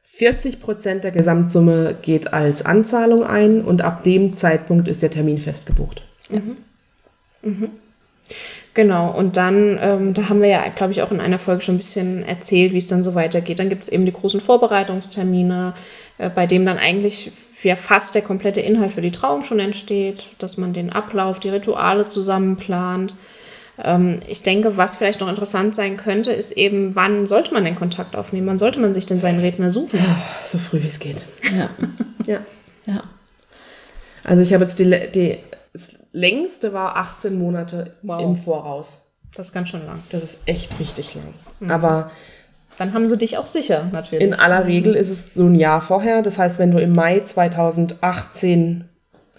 40 0.02 0.60
Prozent 0.60 1.04
der 1.04 1.10
Gesamtsumme 1.10 1.94
geht 2.00 2.32
als 2.32 2.64
Anzahlung 2.64 3.22
ein 3.22 3.62
und 3.62 3.82
ab 3.82 4.02
dem 4.02 4.32
Zeitpunkt 4.32 4.88
ist 4.88 5.02
der 5.02 5.10
Termin 5.10 5.38
festgebucht. 5.38 6.02
Mhm. 6.30 6.56
Mhm. 7.42 7.70
Genau, 8.72 9.10
und 9.10 9.36
dann, 9.36 9.78
ähm, 9.82 10.14
da 10.14 10.28
haben 10.28 10.40
wir 10.40 10.48
ja, 10.48 10.64
glaube 10.68 10.92
ich, 10.92 11.02
auch 11.02 11.10
in 11.10 11.20
einer 11.20 11.40
Folge 11.40 11.62
schon 11.62 11.74
ein 11.74 11.78
bisschen 11.78 12.22
erzählt, 12.22 12.72
wie 12.72 12.78
es 12.78 12.86
dann 12.86 13.02
so 13.02 13.14
weitergeht. 13.16 13.58
Dann 13.58 13.68
gibt 13.68 13.82
es 13.82 13.88
eben 13.88 14.06
die 14.06 14.12
großen 14.12 14.40
Vorbereitungstermine, 14.40 15.74
äh, 16.18 16.30
bei 16.30 16.46
dem 16.46 16.64
dann 16.64 16.78
eigentlich 16.78 17.32
ja 17.62 17.76
fast 17.76 18.14
der 18.14 18.22
komplette 18.22 18.60
Inhalt 18.60 18.92
für 18.92 19.00
die 19.00 19.10
Trauung 19.10 19.44
schon 19.44 19.58
entsteht, 19.58 20.24
dass 20.38 20.56
man 20.56 20.72
den 20.72 20.92
Ablauf, 20.92 21.40
die 21.40 21.48
Rituale 21.48 22.06
zusammenplant. 22.06 23.16
Ähm, 23.82 24.20
ich 24.28 24.42
denke, 24.42 24.76
was 24.76 24.96
vielleicht 24.96 25.20
noch 25.20 25.28
interessant 25.28 25.74
sein 25.74 25.96
könnte, 25.96 26.30
ist 26.30 26.52
eben, 26.52 26.94
wann 26.94 27.26
sollte 27.26 27.52
man 27.52 27.64
den 27.64 27.74
Kontakt 27.74 28.14
aufnehmen? 28.14 28.46
Wann 28.46 28.58
sollte 28.58 28.78
man 28.78 28.94
sich 28.94 29.06
denn 29.06 29.20
seinen 29.20 29.40
Redner 29.40 29.70
suchen? 29.70 29.98
So 30.44 30.58
früh 30.58 30.82
wie 30.82 30.86
es 30.86 31.00
geht. 31.00 31.26
Ja. 31.56 31.70
ja. 32.26 32.38
ja. 32.86 33.02
Also 34.24 34.42
ich 34.42 34.52
habe 34.52 34.64
jetzt 34.64 34.78
die, 34.78 35.08
die 35.12 35.38
längste 36.12 36.72
war 36.72 36.96
18 36.96 37.38
Monate 37.38 37.94
wow. 38.02 38.22
im 38.22 38.36
Voraus. 38.36 39.12
Das 39.34 39.48
ist 39.48 39.52
ganz 39.52 39.68
schön 39.68 39.84
lang. 39.86 40.00
Das 40.10 40.22
ist 40.22 40.48
echt 40.48 40.78
richtig 40.80 41.14
lang. 41.14 41.34
Mhm. 41.60 41.70
Aber 41.70 42.10
dann 42.78 42.94
haben 42.94 43.08
sie 43.08 43.18
dich 43.18 43.38
auch 43.38 43.46
sicher, 43.46 43.88
natürlich. 43.92 44.24
In 44.24 44.34
aller 44.34 44.66
Regel 44.66 44.94
ist 44.94 45.10
es 45.10 45.34
so 45.34 45.46
ein 45.46 45.54
Jahr 45.54 45.80
vorher. 45.80 46.22
Das 46.22 46.38
heißt, 46.38 46.58
wenn 46.58 46.70
du 46.70 46.80
im 46.80 46.92
Mai 46.92 47.20
2018 47.20 48.84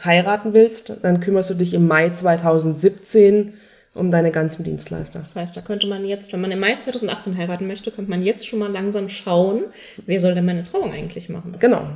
heiraten 0.03 0.53
willst, 0.53 0.93
dann 1.01 1.19
kümmerst 1.19 1.49
du 1.49 1.53
dich 1.55 1.73
im 1.73 1.87
Mai 1.87 2.11
2017 2.11 3.53
um 3.93 4.09
deine 4.09 4.31
ganzen 4.31 4.63
Dienstleister. 4.63 5.19
Das 5.19 5.35
heißt, 5.35 5.57
da 5.57 5.61
könnte 5.61 5.87
man 5.87 6.05
jetzt, 6.05 6.31
wenn 6.31 6.39
man 6.39 6.51
im 6.51 6.59
Mai 6.59 6.75
2018 6.75 7.37
heiraten 7.37 7.67
möchte, 7.67 7.91
könnte 7.91 8.09
man 8.09 8.23
jetzt 8.23 8.47
schon 8.47 8.59
mal 8.59 8.71
langsam 8.71 9.09
schauen, 9.09 9.63
wer 10.05 10.21
soll 10.21 10.33
denn 10.33 10.45
meine 10.45 10.63
Trauung 10.63 10.93
eigentlich 10.93 11.27
machen. 11.27 11.55
Genau. 11.59 11.87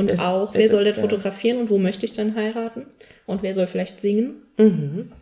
Und 0.00 0.10
es, 0.10 0.20
auch, 0.20 0.54
wer 0.54 0.68
soll 0.68 0.84
das 0.84 0.98
fotografieren 0.98 1.58
und 1.58 1.70
wo 1.70 1.78
möchte 1.78 2.06
ich 2.06 2.12
dann 2.12 2.34
heiraten? 2.34 2.86
Und 3.26 3.42
wer 3.42 3.54
soll 3.54 3.66
vielleicht 3.66 4.00
singen? 4.00 4.42
Mhm. 4.58 5.12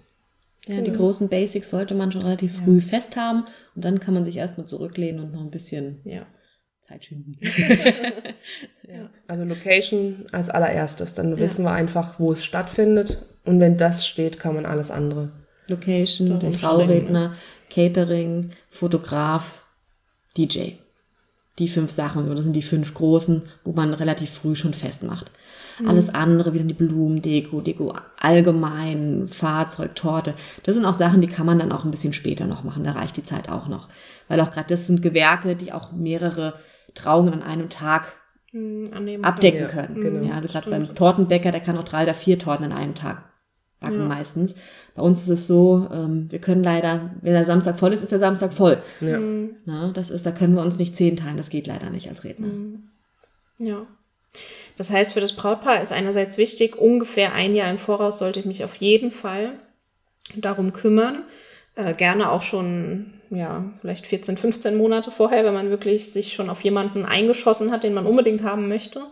Ja, 0.66 0.76
genau. 0.76 0.85
die 0.85 0.97
großen 0.97 1.28
Basics 1.28 1.70
sollte 1.70 1.94
man 1.94 2.12
schon 2.12 2.23
relativ 2.23 2.54
ja. 2.54 2.64
früh 2.64 2.80
fest 2.80 3.16
haben 3.16 3.44
und 3.75 3.85
dann 3.85 4.00
kann 4.00 4.14
man 4.14 4.25
sich 4.25 4.37
erstmal 4.37 4.66
zurücklehnen 4.66 5.25
und 5.25 5.32
noch 5.32 5.40
ein 5.40 5.50
bisschen 5.50 6.00
ja. 6.04 6.26
Zeit 6.82 7.04
schinden. 7.04 7.38
ja. 8.87 9.11
Also 9.26 9.44
Location 9.44 10.26
als 10.32 10.50
allererstes, 10.50 11.14
dann 11.14 11.38
wissen 11.38 11.64
wir 11.64 11.73
einfach, 11.73 12.20
wo 12.20 12.32
es 12.32 12.44
stattfindet 12.44 13.23
und 13.44 13.61
wenn 13.61 13.78
das 13.78 14.06
steht, 14.06 14.38
kann 14.38 14.54
man 14.54 14.66
alles 14.66 14.90
andere. 14.90 15.32
Location, 15.68 16.38
der 16.38 16.52
Trauredner, 16.52 17.35
Catering, 17.70 18.50
Fotograf, 18.70 19.64
DJ. 20.37 20.73
Die 21.59 21.69
fünf 21.69 21.91
Sachen, 21.91 22.29
das 22.35 22.45
sind 22.45 22.55
die 22.55 22.62
fünf 22.62 22.95
großen, 22.95 23.43
wo 23.65 23.73
man 23.73 23.93
relativ 23.95 24.31
früh 24.31 24.55
schon 24.55 24.75
festmacht. 24.75 25.31
Mhm. 25.81 25.88
Alles 25.88 26.09
andere, 26.09 26.55
wie 26.55 26.59
dann 26.59 26.69
die 26.69 26.75
Blumen, 26.75 27.21
Deko, 27.23 27.61
Deko 27.61 27.95
allgemein, 28.19 29.29
Fahrzeug, 29.29 29.95
Torte, 29.95 30.35
das 30.62 30.75
sind 30.75 30.85
auch 30.85 30.95
Sachen, 30.95 31.21
die 31.21 31.27
kann 31.27 31.47
man 31.47 31.59
dann 31.59 31.73
auch 31.73 31.85
ein 31.85 31.91
bisschen 31.91 32.12
später 32.12 32.47
noch 32.47 32.65
machen. 32.65 32.85
Da 32.85 32.93
reicht 32.93 33.17
die 33.17 33.25
Zeit 33.25 33.49
auch 33.49 33.69
noch. 33.69 33.88
Weil 34.29 34.41
auch 34.41 34.50
gerade 34.50 34.69
das 34.69 34.87
sind 34.87 35.03
Gewerke, 35.03 35.57
die 35.57 35.73
auch 35.73 35.93
mehrere 35.93 36.55
Trauungen 36.95 37.35
an 37.35 37.43
einem 37.43 37.69
Tag 37.69 38.15
mhm, 38.53 38.85
abdecken 39.23 39.67
können. 39.69 39.97
Ja, 39.97 40.03
genau, 40.03 40.29
ja, 40.29 40.35
also 40.35 40.49
gerade 40.49 40.71
beim 40.71 40.95
Tortenbäcker, 40.95 41.53
der 41.53 41.61
kann 41.61 41.77
auch 41.77 41.85
drei 41.85 42.05
oder 42.05 42.15
vier 42.15 42.38
Torten 42.38 42.67
an 42.67 42.73
einem 42.73 42.95
Tag 42.95 43.23
backen 43.80 44.00
ja. 44.00 44.06
meistens. 44.06 44.54
Bei 44.94 45.02
uns 45.02 45.23
ist 45.23 45.28
es 45.28 45.47
so, 45.47 45.88
ähm, 45.92 46.26
wir 46.30 46.40
können 46.40 46.64
leider, 46.64 47.11
wenn 47.23 47.32
der 47.32 47.44
Samstag 47.44 47.78
voll 47.78 47.92
ist, 47.92 48.02
ist 48.02 48.12
der 48.12 48.18
Samstag 48.18 48.52
voll. 48.52 48.82
Ja. 49.00 49.18
Mhm. 49.18 49.56
Na, 49.64 49.92
das 49.92 50.11
ist, 50.11 50.26
da 50.26 50.32
können 50.32 50.54
wir 50.54 50.62
uns 50.62 50.78
nicht 50.78 50.97
zehn 50.97 51.16
teilen, 51.16 51.37
das 51.37 51.50
geht 51.50 51.66
leider 51.66 51.90
nicht 51.90 52.08
als 52.08 52.25
Redner. 52.25 52.49
Mhm. 52.49 52.82
Ja. 53.58 53.87
Das 54.76 54.90
heißt, 54.90 55.12
für 55.12 55.20
das 55.20 55.35
Brautpaar 55.35 55.80
ist 55.80 55.92
einerseits 55.92 56.38
wichtig, 56.38 56.76
ungefähr 56.76 57.35
ein 57.35 57.54
Jahr 57.54 57.70
im 57.70 57.78
Voraus 57.78 58.18
sollte 58.18 58.40
ich 58.40 58.47
mich 58.47 58.64
auf 58.64 58.76
jeden 58.76 59.11
Fall 59.11 59.52
darum 60.37 60.73
kümmern. 60.73 61.23
Äh, 61.75 61.94
gerne 61.94 62.30
auch 62.30 62.42
schon, 62.42 63.14
ja, 63.30 63.73
vielleicht 63.80 64.06
14, 64.06 64.37
15 64.37 64.76
Monate 64.76 65.11
vorher, 65.11 65.44
wenn 65.44 65.54
man 65.54 65.70
wirklich 65.70 66.12
sich 66.12 66.32
schon 66.32 66.50
auf 66.50 66.62
jemanden 66.62 67.04
eingeschossen 67.04 67.70
hat, 67.70 67.85
den 67.85 67.94
man 67.94 68.06
unbedingt 68.06 68.42
haben 68.42 68.68
möchte. 68.68 69.02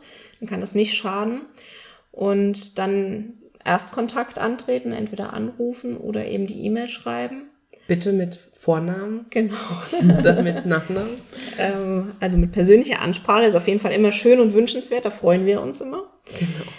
Dann 0.40 0.48
kann 0.48 0.60
das 0.60 0.74
nicht 0.74 0.94
schaden. 0.94 1.42
Und 2.12 2.78
dann 2.78 3.34
Erstkontakt 3.66 4.38
antreten, 4.38 4.92
entweder 4.92 5.32
anrufen 5.32 5.96
oder 5.96 6.26
eben 6.26 6.46
die 6.46 6.64
E-Mail 6.64 6.88
schreiben. 6.88 7.50
Bitte 7.86 8.12
mit 8.12 8.38
Vornamen. 8.54 9.26
Genau. 9.30 9.54
Oder 10.18 10.42
mit 10.42 10.66
Nachnamen. 10.66 11.20
ähm, 11.56 12.12
also 12.18 12.36
mit 12.36 12.50
persönlicher 12.50 13.00
Ansprache 13.00 13.44
ist 13.44 13.54
auf 13.54 13.68
jeden 13.68 13.78
Fall 13.78 13.92
immer 13.92 14.10
schön 14.10 14.40
und 14.40 14.54
wünschenswert, 14.54 15.04
da 15.04 15.10
freuen 15.10 15.46
wir 15.46 15.60
uns 15.60 15.80
immer. 15.80 16.04
Genau. 16.36 16.70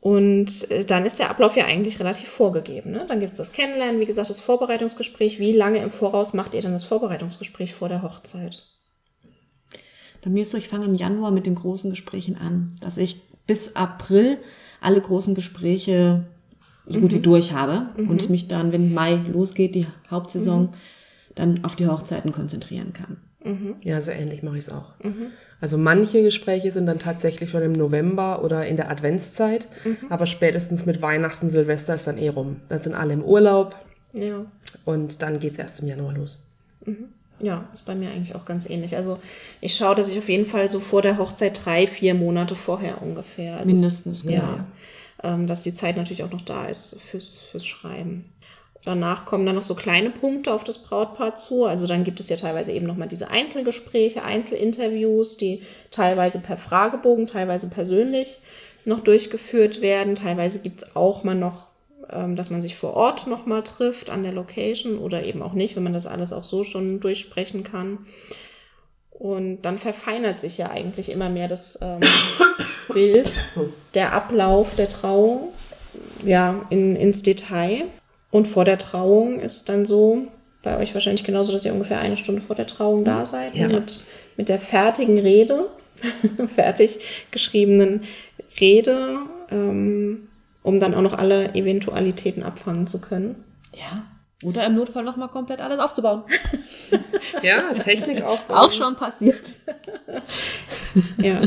Und 0.00 0.70
äh, 0.70 0.84
dann 0.84 1.04
ist 1.04 1.18
der 1.18 1.30
Ablauf 1.30 1.56
ja 1.56 1.66
eigentlich 1.66 2.00
relativ 2.00 2.28
vorgegeben. 2.28 2.90
Ne? 2.90 3.06
Dann 3.08 3.20
gibt 3.20 3.32
es 3.32 3.38
das 3.38 3.52
Kennenlernen, 3.52 4.00
wie 4.00 4.06
gesagt, 4.06 4.30
das 4.30 4.40
Vorbereitungsgespräch. 4.40 5.38
Wie 5.38 5.52
lange 5.52 5.78
im 5.78 5.90
Voraus 5.90 6.32
macht 6.32 6.54
ihr 6.54 6.62
dann 6.62 6.72
das 6.72 6.84
Vorbereitungsgespräch 6.84 7.74
vor 7.74 7.88
der 7.88 8.02
Hochzeit? 8.02 8.64
Bei 10.22 10.30
mir 10.30 10.42
ist 10.42 10.50
so, 10.50 10.58
ich 10.58 10.68
fange 10.68 10.86
im 10.86 10.96
Januar 10.96 11.30
mit 11.30 11.46
den 11.46 11.54
großen 11.54 11.90
Gesprächen 11.90 12.36
an, 12.36 12.74
dass 12.80 12.98
ich 12.98 13.20
bis 13.46 13.76
April 13.76 14.38
alle 14.80 15.00
großen 15.00 15.34
Gespräche 15.34 16.26
so 16.86 17.00
gut 17.00 17.12
mhm. 17.12 17.16
wie 17.16 17.20
durch 17.20 17.52
habe 17.52 17.88
mhm. 17.96 18.08
und 18.08 18.30
mich 18.30 18.48
dann, 18.48 18.72
wenn 18.72 18.94
Mai 18.94 19.20
losgeht, 19.32 19.74
die 19.74 19.86
Hauptsaison, 20.10 20.62
mhm. 20.62 20.70
dann 21.34 21.64
auf 21.64 21.76
die 21.76 21.86
Hochzeiten 21.86 22.32
konzentrieren 22.32 22.92
kann. 22.92 23.16
Mhm. 23.44 23.76
Ja, 23.82 24.00
so 24.00 24.10
ähnlich 24.10 24.42
mache 24.42 24.58
ich 24.58 24.64
es 24.64 24.72
auch. 24.72 24.92
Mhm. 25.02 25.28
Also 25.60 25.78
manche 25.78 26.22
Gespräche 26.22 26.70
sind 26.70 26.86
dann 26.86 26.98
tatsächlich 26.98 27.50
schon 27.50 27.62
im 27.62 27.72
November 27.72 28.44
oder 28.44 28.66
in 28.66 28.76
der 28.76 28.90
Adventszeit, 28.90 29.68
mhm. 29.84 29.96
aber 30.10 30.26
spätestens 30.26 30.84
mit 30.84 31.00
Weihnachten, 31.00 31.50
Silvester 31.50 31.94
ist 31.94 32.06
dann 32.06 32.18
eh 32.18 32.28
rum. 32.28 32.56
Dann 32.68 32.82
sind 32.82 32.94
alle 32.94 33.14
im 33.14 33.24
Urlaub 33.24 33.74
ja. 34.12 34.44
und 34.84 35.22
dann 35.22 35.40
geht 35.40 35.52
es 35.52 35.58
erst 35.58 35.80
im 35.80 35.88
Januar 35.88 36.12
los. 36.14 36.42
Ja, 37.42 37.68
ist 37.74 37.84
bei 37.84 37.94
mir 37.94 38.10
eigentlich 38.10 38.34
auch 38.34 38.44
ganz 38.44 38.68
ähnlich. 38.68 38.96
Also 38.96 39.18
ich 39.60 39.74
schaue, 39.74 39.94
dass 39.94 40.08
ich 40.08 40.18
auf 40.18 40.28
jeden 40.28 40.46
Fall 40.46 40.68
so 40.68 40.80
vor 40.80 41.02
der 41.02 41.18
Hochzeit 41.18 41.64
drei, 41.64 41.86
vier 41.86 42.14
Monate 42.14 42.54
vorher 42.54 43.02
ungefähr. 43.02 43.58
Also 43.58 43.74
Mindestens, 43.74 44.22
genau. 44.22 44.34
Ja, 44.34 44.66
ähm, 45.26 45.46
dass 45.46 45.62
die 45.62 45.74
Zeit 45.74 45.96
natürlich 45.96 46.22
auch 46.22 46.30
noch 46.30 46.42
da 46.42 46.66
ist 46.66 47.00
fürs, 47.00 47.34
fürs 47.34 47.66
Schreiben. 47.66 48.32
Danach 48.84 49.26
kommen 49.26 49.44
dann 49.44 49.56
noch 49.56 49.64
so 49.64 49.74
kleine 49.74 50.10
Punkte 50.10 50.54
auf 50.54 50.62
das 50.62 50.84
Brautpaar 50.84 51.34
zu. 51.34 51.64
Also 51.64 51.88
dann 51.88 52.04
gibt 52.04 52.20
es 52.20 52.28
ja 52.28 52.36
teilweise 52.36 52.70
eben 52.70 52.86
nochmal 52.86 53.08
diese 53.08 53.30
Einzelgespräche, 53.30 54.22
Einzelinterviews, 54.22 55.36
die 55.36 55.62
teilweise 55.90 56.38
per 56.38 56.56
Fragebogen, 56.56 57.26
teilweise 57.26 57.68
persönlich 57.68 58.38
noch 58.84 59.00
durchgeführt 59.00 59.80
werden. 59.80 60.14
Teilweise 60.14 60.60
gibt 60.60 60.82
es 60.82 60.94
auch 60.94 61.24
mal 61.24 61.34
noch, 61.34 61.70
ähm, 62.10 62.36
dass 62.36 62.50
man 62.50 62.62
sich 62.62 62.76
vor 62.76 62.94
Ort 62.94 63.26
nochmal 63.26 63.64
trifft 63.64 64.08
an 64.08 64.22
der 64.22 64.32
Location 64.32 64.98
oder 64.98 65.24
eben 65.24 65.42
auch 65.42 65.54
nicht, 65.54 65.74
wenn 65.74 65.82
man 65.82 65.92
das 65.92 66.06
alles 66.06 66.32
auch 66.32 66.44
so 66.44 66.62
schon 66.62 67.00
durchsprechen 67.00 67.64
kann. 67.64 68.06
Und 69.18 69.62
dann 69.62 69.78
verfeinert 69.78 70.40
sich 70.40 70.58
ja 70.58 70.70
eigentlich 70.70 71.10
immer 71.10 71.30
mehr 71.30 71.48
das 71.48 71.78
ähm, 71.82 72.00
Bild, 72.92 73.44
der 73.94 74.12
Ablauf 74.12 74.74
der 74.74 74.88
Trauung, 74.88 75.48
ja, 76.24 76.66
in, 76.70 76.96
ins 76.96 77.22
Detail. 77.22 77.84
Und 78.30 78.46
vor 78.46 78.64
der 78.64 78.78
Trauung 78.78 79.38
ist 79.40 79.54
es 79.54 79.64
dann 79.64 79.86
so, 79.86 80.26
bei 80.62 80.78
euch 80.78 80.92
wahrscheinlich 80.94 81.24
genauso, 81.24 81.52
dass 81.52 81.64
ihr 81.64 81.72
ungefähr 81.72 82.00
eine 82.00 82.16
Stunde 82.16 82.42
vor 82.42 82.56
der 82.56 82.66
Trauung 82.66 83.04
da 83.04 83.24
seid, 83.24 83.54
ja. 83.54 83.68
mit, 83.68 84.04
mit 84.36 84.48
der 84.48 84.58
fertigen 84.58 85.18
Rede, 85.18 85.68
fertig 86.54 86.98
geschriebenen 87.30 88.02
Rede, 88.60 89.20
ähm, 89.50 90.28
um 90.62 90.80
dann 90.80 90.94
auch 90.94 91.02
noch 91.02 91.14
alle 91.14 91.54
Eventualitäten 91.54 92.42
abfangen 92.42 92.86
zu 92.86 93.00
können. 93.00 93.36
Ja. 93.72 94.04
Oder 94.42 94.66
im 94.66 94.74
Notfall 94.74 95.04
nochmal 95.04 95.28
komplett 95.28 95.60
alles 95.60 95.78
aufzubauen. 95.78 96.24
ja, 97.42 97.72
Technik 97.74 98.22
aufbauen. 98.22 98.58
Auch 98.58 98.72
schon 98.72 98.96
passiert. 98.96 99.56
ja, 101.18 101.42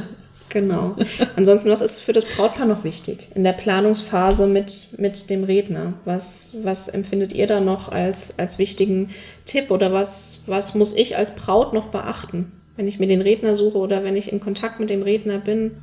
genau. 0.50 0.96
Ansonsten, 1.36 1.69
was 1.69 1.81
ist 1.81 2.00
für 2.00 2.13
das 2.13 2.25
Brautpaar 2.25 2.65
noch 2.65 2.84
wichtig 2.84 3.27
in 3.36 3.43
der 3.43 3.53
Planungsphase 3.53 4.48
mit, 4.48 4.96
mit 4.98 5.29
dem 5.29 5.43
Redner? 5.43 5.93
Was, 6.05 6.51
was 6.63 6.88
empfindet 6.88 7.34
ihr 7.34 7.48
da 7.48 7.60
noch 7.60 7.89
als, 7.91 8.38
als 8.38 8.58
wichtigen 8.58 9.10
Tipp 9.46 9.72
oder 9.72 9.93
was, 9.93 10.39
was 10.46 10.75
muss 10.75 10.93
ich 10.93 11.17
als 11.17 11.36
Braut 11.36 11.74
noch 11.74 11.88
beachten, 11.88 12.51
wenn 12.75 12.88
ich 12.88 13.00
mir 13.00 13.08
den 13.08 13.22
Redner 13.22 13.55
suche 13.55 13.77
oder 13.77 14.03
wenn 14.03 14.17
ich 14.17 14.31
in 14.31 14.39
Kontakt 14.39 14.79
mit 14.79 14.89
dem 14.89 15.03
Redner 15.03 15.38
bin? 15.38 15.77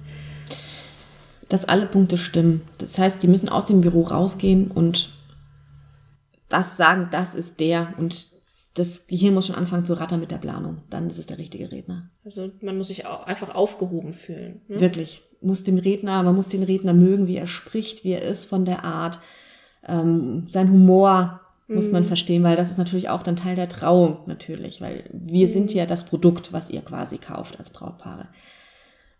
Dass 1.49 1.65
alle 1.65 1.87
Punkte 1.87 2.19
stimmen. 2.19 2.63
Das 2.79 2.99
heißt, 2.99 3.23
die 3.23 3.29
müssen 3.29 3.49
aus 3.49 3.67
dem 3.67 3.81
Büro 3.81 4.03
rausgehen 4.03 4.69
und 4.71 5.11
das 6.49 6.77
sagen, 6.77 7.09
das 7.11 7.35
ist 7.35 7.61
der 7.61 7.95
und 7.99 8.36
das 8.76 9.06
Gehirn 9.06 9.35
muss 9.35 9.47
schon 9.47 9.56
anfangen 9.56 9.87
zu 9.87 9.95
rattern 9.95 10.21
mit 10.21 10.30
der 10.30 10.37
Planung. 10.37 10.83
Dann 10.90 11.09
ist 11.09 11.18
es 11.18 11.26
der 11.26 11.38
richtige 11.38 11.73
Redner. 11.73 12.11
Also 12.25 12.50
man 12.61 12.76
muss 12.76 12.88
sich 12.88 13.06
auch 13.06 13.26
einfach 13.26 13.54
aufgehoben 13.54 14.12
fühlen. 14.12 14.61
Ne? 14.68 14.80
Wirklich. 14.80 15.23
Muss 15.40 15.64
dem 15.64 15.78
Redner, 15.78 16.23
man 16.23 16.35
muss 16.35 16.49
den 16.49 16.62
Redner 16.62 16.92
mögen, 16.92 17.26
wie 17.26 17.37
er 17.37 17.47
spricht, 17.47 18.04
wie 18.04 18.12
er 18.12 18.23
ist 18.23 18.45
von 18.45 18.66
der 18.66 18.85
Art. 18.85 19.18
Ähm, 19.87 20.47
sein 20.49 20.71
Humor 20.71 21.40
muss 21.68 21.87
mhm. 21.87 21.92
man 21.92 22.04
verstehen, 22.04 22.42
weil 22.42 22.56
das 22.56 22.71
ist 22.71 22.78
natürlich 22.78 23.09
auch 23.09 23.23
dann 23.23 23.37
Teil 23.37 23.56
der 23.56 23.68
Trauung 23.68 24.18
natürlich, 24.26 24.83
weil 24.83 25.04
wir 25.11 25.47
mhm. 25.47 25.52
sind 25.52 25.75
ja 25.75 25.87
das 25.87 26.04
Produkt, 26.04 26.52
was 26.52 26.68
ihr 26.68 26.83
quasi 26.83 27.16
kauft 27.16 27.59
als 27.59 27.71
Brautpaare. 27.71 28.28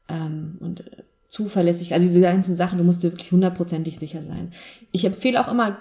Ähm, 0.09 0.59
und 0.61 0.81
äh, 0.81 1.03
zuverlässig, 1.29 1.93
also 1.93 2.07
diese 2.07 2.21
ganzen 2.21 2.55
Sachen, 2.55 2.79
du 2.79 2.85
musst 2.85 3.03
dir 3.03 3.13
wirklich 3.13 3.33
hundertprozentig 3.33 3.99
sicher 3.99 4.23
sein. 4.23 4.53
Ich 4.93 5.05
empfehle 5.05 5.41
auch 5.41 5.51
immer, 5.51 5.77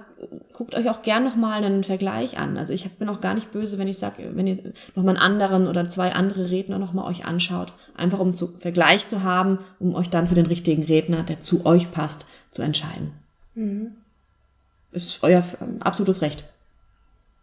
guckt 0.53 0.75
euch 0.75 0.89
auch 0.89 1.01
gern 1.01 1.23
nochmal 1.23 1.63
einen 1.63 1.83
Vergleich 1.83 2.37
an. 2.37 2.57
Also 2.57 2.73
ich 2.73 2.89
bin 2.91 3.09
auch 3.09 3.21
gar 3.21 3.33
nicht 3.33 3.51
böse, 3.51 3.77
wenn 3.77 3.87
ich 3.87 3.97
sage, 3.97 4.31
wenn 4.33 4.47
ihr 4.47 4.73
nochmal 4.95 5.15
einen 5.15 5.23
anderen 5.23 5.67
oder 5.67 5.87
zwei 5.87 6.13
andere 6.13 6.49
Redner 6.49 6.79
nochmal 6.79 7.09
euch 7.09 7.25
anschaut, 7.25 7.73
einfach 7.95 8.19
um 8.19 8.33
zu 8.33 8.47
Vergleich 8.59 9.07
zu 9.07 9.23
haben, 9.23 9.59
um 9.79 9.93
euch 9.93 10.09
dann 10.09 10.27
für 10.27 10.35
den 10.35 10.47
richtigen 10.47 10.83
Redner, 10.83 11.23
der 11.23 11.41
zu 11.41 11.65
euch 11.65 11.91
passt, 11.91 12.25
zu 12.51 12.61
entscheiden. 12.61 13.11
Mhm. 13.53 13.91
Ist 14.91 15.23
euer 15.23 15.43
ähm, 15.61 15.81
absolutes 15.81 16.21
Recht. 16.21 16.43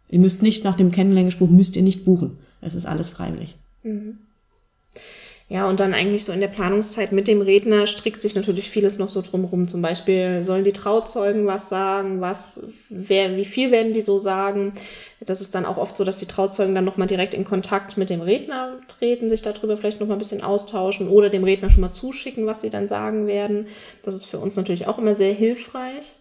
Ihr 0.09 0.19
müsst 0.19 0.41
nicht 0.41 0.63
nach 0.63 0.75
dem 0.75 0.91
Kennenlernspruch, 0.91 1.49
müsst 1.49 1.75
ihr 1.75 1.83
nicht 1.83 2.05
buchen. 2.05 2.37
Es 2.61 2.75
ist 2.75 2.85
alles 2.85 3.09
freiwillig. 3.09 3.55
Mhm. 3.83 4.19
Ja, 5.49 5.69
und 5.69 5.79
dann 5.79 5.93
eigentlich 5.93 6.23
so 6.23 6.31
in 6.31 6.39
der 6.39 6.47
Planungszeit 6.47 7.11
mit 7.11 7.27
dem 7.27 7.41
Redner 7.41 7.85
strickt 7.85 8.21
sich 8.21 8.33
natürlich 8.33 8.69
vieles 8.69 8.97
noch 8.97 9.09
so 9.09 9.21
drumherum. 9.21 9.67
Zum 9.67 9.81
Beispiel 9.81 10.43
sollen 10.43 10.63
die 10.63 10.71
Trauzeugen 10.71 11.45
was 11.45 11.69
sagen, 11.69 12.21
was, 12.21 12.65
wer, 12.89 13.35
wie 13.35 13.45
viel 13.45 13.69
werden 13.69 13.93
die 13.93 14.01
so 14.01 14.19
sagen. 14.19 14.73
Das 15.19 15.41
ist 15.41 15.53
dann 15.53 15.65
auch 15.65 15.77
oft 15.77 15.95
so, 15.97 16.05
dass 16.05 16.17
die 16.17 16.25
Trauzeugen 16.25 16.73
dann 16.73 16.85
nochmal 16.85 17.07
direkt 17.07 17.33
in 17.33 17.45
Kontakt 17.45 17.97
mit 17.97 18.09
dem 18.09 18.21
Redner 18.21 18.79
treten, 18.87 19.29
sich 19.29 19.41
darüber 19.41 19.77
vielleicht 19.77 19.99
nochmal 19.99 20.15
ein 20.15 20.19
bisschen 20.19 20.43
austauschen 20.43 21.09
oder 21.09 21.29
dem 21.29 21.43
Redner 21.43 21.69
schon 21.69 21.81
mal 21.81 21.91
zuschicken, 21.91 22.45
was 22.45 22.61
sie 22.61 22.69
dann 22.69 22.87
sagen 22.87 23.27
werden. 23.27 23.67
Das 24.03 24.15
ist 24.15 24.25
für 24.25 24.39
uns 24.39 24.55
natürlich 24.55 24.87
auch 24.87 24.97
immer 24.97 25.13
sehr 25.13 25.33
hilfreich. 25.33 26.15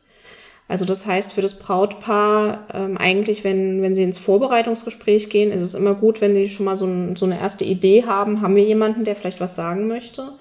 Also 0.68 0.84
das 0.84 1.06
heißt 1.06 1.32
für 1.32 1.42
das 1.42 1.58
Brautpaar 1.58 2.66
ähm, 2.72 2.96
eigentlich, 2.96 3.44
wenn, 3.44 3.82
wenn 3.82 3.94
sie 3.94 4.04
ins 4.04 4.18
Vorbereitungsgespräch 4.18 5.28
gehen, 5.28 5.52
ist 5.52 5.64
es 5.64 5.74
immer 5.74 5.94
gut, 5.94 6.20
wenn 6.20 6.34
die 6.34 6.48
schon 6.48 6.64
mal 6.64 6.76
so, 6.76 6.86
ein, 6.86 7.16
so 7.16 7.26
eine 7.26 7.38
erste 7.38 7.64
Idee 7.64 8.04
haben, 8.04 8.40
haben 8.40 8.56
wir 8.56 8.64
jemanden, 8.64 9.04
der 9.04 9.16
vielleicht 9.16 9.40
was 9.40 9.54
sagen 9.54 9.86
möchte? 9.86 10.32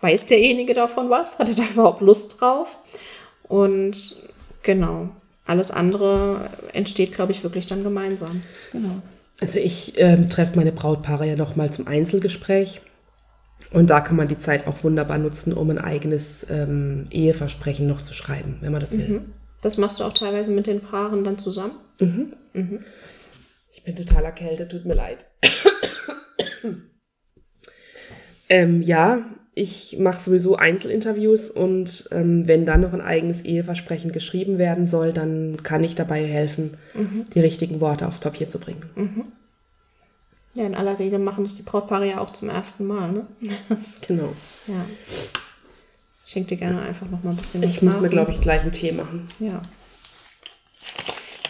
Weiß 0.00 0.26
derjenige 0.26 0.74
davon 0.74 1.10
was? 1.10 1.38
Hat 1.38 1.48
er 1.48 1.54
da 1.54 1.64
überhaupt 1.72 2.00
Lust 2.02 2.40
drauf? 2.40 2.78
Und 3.42 4.16
genau. 4.62 5.08
alles 5.44 5.70
andere 5.70 6.50
entsteht, 6.72 7.12
glaube 7.12 7.32
ich, 7.32 7.42
wirklich 7.42 7.66
dann 7.66 7.82
gemeinsam. 7.82 8.42
Genau. 8.72 9.02
Also 9.40 9.58
ich 9.58 9.94
ähm, 9.96 10.28
treffe 10.28 10.54
meine 10.56 10.72
Brautpaare 10.72 11.26
ja 11.26 11.34
nochmal 11.34 11.72
zum 11.72 11.88
Einzelgespräch. 11.88 12.82
Und 13.72 13.90
da 13.90 14.00
kann 14.00 14.16
man 14.16 14.28
die 14.28 14.38
Zeit 14.38 14.66
auch 14.66 14.84
wunderbar 14.84 15.18
nutzen, 15.18 15.52
um 15.52 15.70
ein 15.70 15.78
eigenes 15.78 16.46
ähm, 16.50 17.06
Eheversprechen 17.10 17.86
noch 17.86 18.02
zu 18.02 18.14
schreiben, 18.14 18.58
wenn 18.60 18.72
man 18.72 18.80
das 18.80 18.96
will. 18.96 19.08
Mhm. 19.08 19.32
Das 19.62 19.76
machst 19.76 20.00
du 20.00 20.04
auch 20.04 20.12
teilweise 20.12 20.52
mit 20.52 20.66
den 20.66 20.80
Paaren 20.80 21.24
dann 21.24 21.38
zusammen? 21.38 21.74
Mhm. 22.00 22.32
Mhm. 22.52 22.84
Ich 23.72 23.84
bin 23.84 23.96
total 23.96 24.24
erkältet, 24.24 24.70
tut 24.70 24.84
mir 24.84 24.94
leid. 24.94 25.26
ähm, 28.48 28.82
ja, 28.82 29.24
ich 29.54 29.98
mache 29.98 30.22
sowieso 30.22 30.56
Einzelinterviews 30.56 31.50
und 31.50 32.08
ähm, 32.12 32.48
wenn 32.48 32.64
dann 32.64 32.80
noch 32.80 32.92
ein 32.92 33.00
eigenes 33.00 33.42
Eheversprechen 33.42 34.12
geschrieben 34.12 34.58
werden 34.58 34.86
soll, 34.86 35.12
dann 35.12 35.62
kann 35.62 35.84
ich 35.84 35.94
dabei 35.94 36.24
helfen, 36.24 36.78
mhm. 36.94 37.26
die 37.34 37.40
richtigen 37.40 37.80
Worte 37.80 38.06
aufs 38.06 38.20
Papier 38.20 38.48
zu 38.48 38.58
bringen. 38.58 38.84
Mhm. 38.94 39.24
Ja, 40.54 40.66
in 40.66 40.74
aller 40.74 40.98
Regel 40.98 41.18
machen 41.18 41.44
das 41.44 41.56
die 41.56 41.62
Brautpaare 41.62 42.08
ja 42.08 42.20
auch 42.20 42.30
zum 42.30 42.48
ersten 42.48 42.86
Mal, 42.86 43.12
ne? 43.12 43.26
genau. 44.06 44.32
Ja. 44.66 44.84
Ich 46.30 46.34
schenke 46.34 46.50
dir 46.50 46.58
gerne 46.58 46.80
einfach 46.82 47.10
noch 47.10 47.24
mal 47.24 47.30
ein 47.30 47.36
bisschen 47.36 47.60
Ich 47.64 47.82
muss 47.82 48.00
mir, 48.00 48.08
glaube 48.08 48.30
ich, 48.30 48.40
gleich 48.40 48.60
einen 48.60 48.70
Tee 48.70 48.92
machen. 48.92 49.26
Ja. 49.40 49.60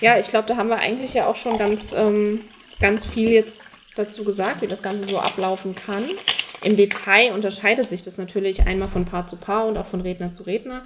Ja, 0.00 0.18
ich 0.18 0.28
glaube, 0.28 0.48
da 0.48 0.56
haben 0.56 0.70
wir 0.70 0.78
eigentlich 0.78 1.12
ja 1.12 1.26
auch 1.26 1.36
schon 1.36 1.58
ganz, 1.58 1.92
ähm, 1.92 2.40
ganz 2.80 3.04
viel 3.04 3.28
jetzt 3.28 3.74
dazu 3.94 4.24
gesagt, 4.24 4.62
wie 4.62 4.66
das 4.68 4.82
Ganze 4.82 5.04
so 5.04 5.18
ablaufen 5.18 5.74
kann. 5.74 6.08
Im 6.62 6.76
Detail 6.76 7.34
unterscheidet 7.34 7.90
sich 7.90 8.00
das 8.00 8.16
natürlich 8.16 8.62
einmal 8.62 8.88
von 8.88 9.04
Paar 9.04 9.26
zu 9.26 9.36
Paar 9.36 9.66
und 9.66 9.76
auch 9.76 9.84
von 9.84 10.00
Redner 10.00 10.30
zu 10.30 10.44
Redner. 10.44 10.82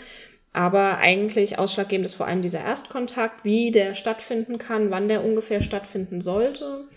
Aber 0.52 0.98
eigentlich 0.98 1.60
ausschlaggebend 1.60 2.04
ist 2.04 2.14
vor 2.14 2.26
allem 2.26 2.42
dieser 2.42 2.64
Erstkontakt, 2.64 3.44
wie 3.44 3.70
der 3.70 3.94
stattfinden 3.94 4.58
kann, 4.58 4.90
wann 4.90 5.06
der 5.06 5.24
ungefähr 5.24 5.62
stattfinden 5.62 6.20
sollte. 6.20 6.88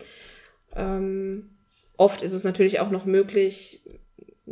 Ähm, 0.75 1.51
oft 1.96 2.24
ist 2.24 2.34
es 2.34 2.44
natürlich 2.44 2.80
auch 2.80 2.89
noch 2.89 3.06
möglich, 3.06 3.82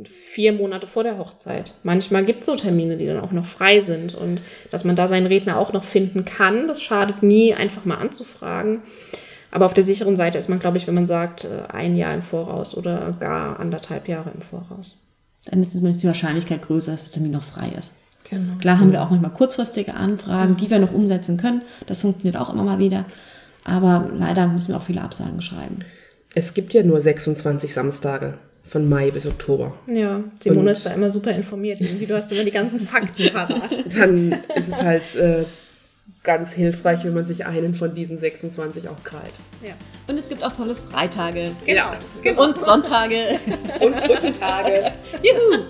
vier 0.03 0.53
Monate 0.53 0.87
vor 0.87 1.03
der 1.03 1.17
Hochzeit. 1.17 1.75
Manchmal 1.83 2.25
gibt 2.25 2.41
es 2.41 2.47
so 2.47 2.55
Termine, 2.55 2.97
die 2.97 3.05
dann 3.05 3.19
auch 3.19 3.31
noch 3.31 3.45
frei 3.45 3.81
sind 3.81 4.13
und 4.13 4.41
dass 4.69 4.83
man 4.83 4.95
da 4.95 5.07
seinen 5.07 5.27
Redner 5.27 5.57
auch 5.57 5.71
noch 5.71 5.85
finden 5.85 6.25
kann, 6.25 6.67
das 6.67 6.81
schadet 6.81 7.23
nie, 7.23 7.53
einfach 7.53 7.85
mal 7.85 7.95
anzufragen. 7.95 8.81
Aber 9.51 9.65
auf 9.65 9.73
der 9.73 9.85
sicheren 9.85 10.17
Seite 10.17 10.37
ist 10.37 10.49
man, 10.49 10.59
glaube 10.59 10.77
ich, 10.77 10.85
wenn 10.85 10.95
man 10.95 11.07
sagt, 11.07 11.45
äh, 11.45 11.71
ein 11.71 11.95
Jahr 11.95 12.13
im 12.13 12.21
Voraus 12.21 12.75
oder 12.75 13.15
gar 13.19 13.57
anderthalb 13.59 14.09
Jahre 14.09 14.31
im 14.31 14.41
Voraus. 14.41 15.01
Dann 15.45 15.61
ist 15.61 15.71
zumindest 15.71 16.03
die 16.03 16.07
Wahrscheinlichkeit 16.07 16.63
größer, 16.63 16.91
dass 16.91 17.05
der 17.05 17.13
Termin 17.13 17.31
noch 17.31 17.43
frei 17.43 17.71
ist. 17.77 17.93
Genau. 18.29 18.57
Klar 18.59 18.79
haben 18.79 18.91
wir 18.91 19.01
auch 19.01 19.11
manchmal 19.11 19.31
kurzfristige 19.31 19.93
Anfragen, 19.93 20.57
die 20.57 20.69
wir 20.69 20.79
noch 20.79 20.91
umsetzen 20.91 21.37
können. 21.37 21.61
Das 21.85 22.01
funktioniert 22.01 22.35
auch 22.35 22.51
immer 22.51 22.63
mal 22.63 22.79
wieder. 22.79 23.05
Aber 23.63 24.09
leider 24.13 24.47
müssen 24.47 24.69
wir 24.69 24.77
auch 24.77 24.83
viele 24.83 25.01
Absagen 25.01 25.41
schreiben. 25.41 25.79
Es 26.33 26.53
gibt 26.53 26.73
ja 26.73 26.83
nur 26.83 26.99
26 26.99 27.73
Samstage 27.73 28.37
von 28.67 28.89
Mai 28.89 29.11
bis 29.11 29.25
Oktober. 29.25 29.73
Ja, 29.87 30.21
Simone 30.39 30.61
Und 30.61 30.67
ist 30.67 30.85
da 30.85 30.91
immer 30.91 31.09
super 31.09 31.31
informiert. 31.31 31.81
Irgendwie, 31.81 32.05
du 32.05 32.15
hast 32.15 32.31
immer 32.31 32.43
die 32.43 32.51
ganzen 32.51 32.79
Fakten 32.79 33.31
parat. 33.31 33.71
Dann 33.97 34.31
ist 34.55 34.69
es 34.69 34.81
halt 34.81 35.15
äh, 35.15 35.45
ganz 36.23 36.51
hilfreich, 36.53 37.05
wenn 37.05 37.13
man 37.13 37.25
sich 37.25 37.45
einen 37.45 37.73
von 37.73 37.93
diesen 37.93 38.17
26 38.17 38.89
auch 38.89 39.03
krallt. 39.03 39.33
Ja. 39.63 39.73
Und 40.07 40.17
es 40.17 40.27
gibt 40.27 40.43
auch 40.43 40.51
tolle 40.51 40.75
Freitage. 40.75 41.51
Genau. 41.65 41.91
genau. 42.21 42.43
Und 42.43 42.57
Sonntage. 42.57 43.39
Und 43.79 43.95
Brückentage. 44.03 44.91
Juhu. 45.23 45.63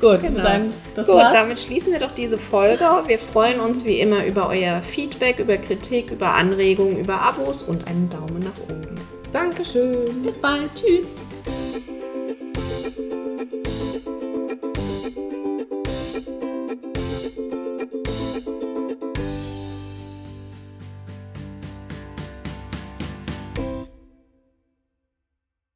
Gut, 0.00 0.22
genau. 0.22 0.42
dann 0.42 0.72
das 0.94 1.06
Gut, 1.06 1.16
war's. 1.16 1.32
damit 1.32 1.60
schließen 1.60 1.92
wir 1.92 2.00
doch 2.00 2.12
diese 2.12 2.38
Folge. 2.38 2.84
Wir 3.06 3.18
freuen 3.18 3.60
uns 3.60 3.84
wie 3.84 4.00
immer 4.00 4.24
über 4.24 4.48
euer 4.48 4.80
Feedback, 4.80 5.38
über 5.38 5.58
Kritik, 5.58 6.10
über 6.10 6.34
Anregungen, 6.34 6.98
über 6.98 7.20
Abos 7.20 7.62
und 7.62 7.86
einen 7.86 8.08
Daumen 8.08 8.38
nach 8.38 8.58
oben. 8.70 8.94
Dankeschön. 9.30 10.22
Bis 10.22 10.38
bald. 10.38 10.70
Tschüss. 10.74 11.10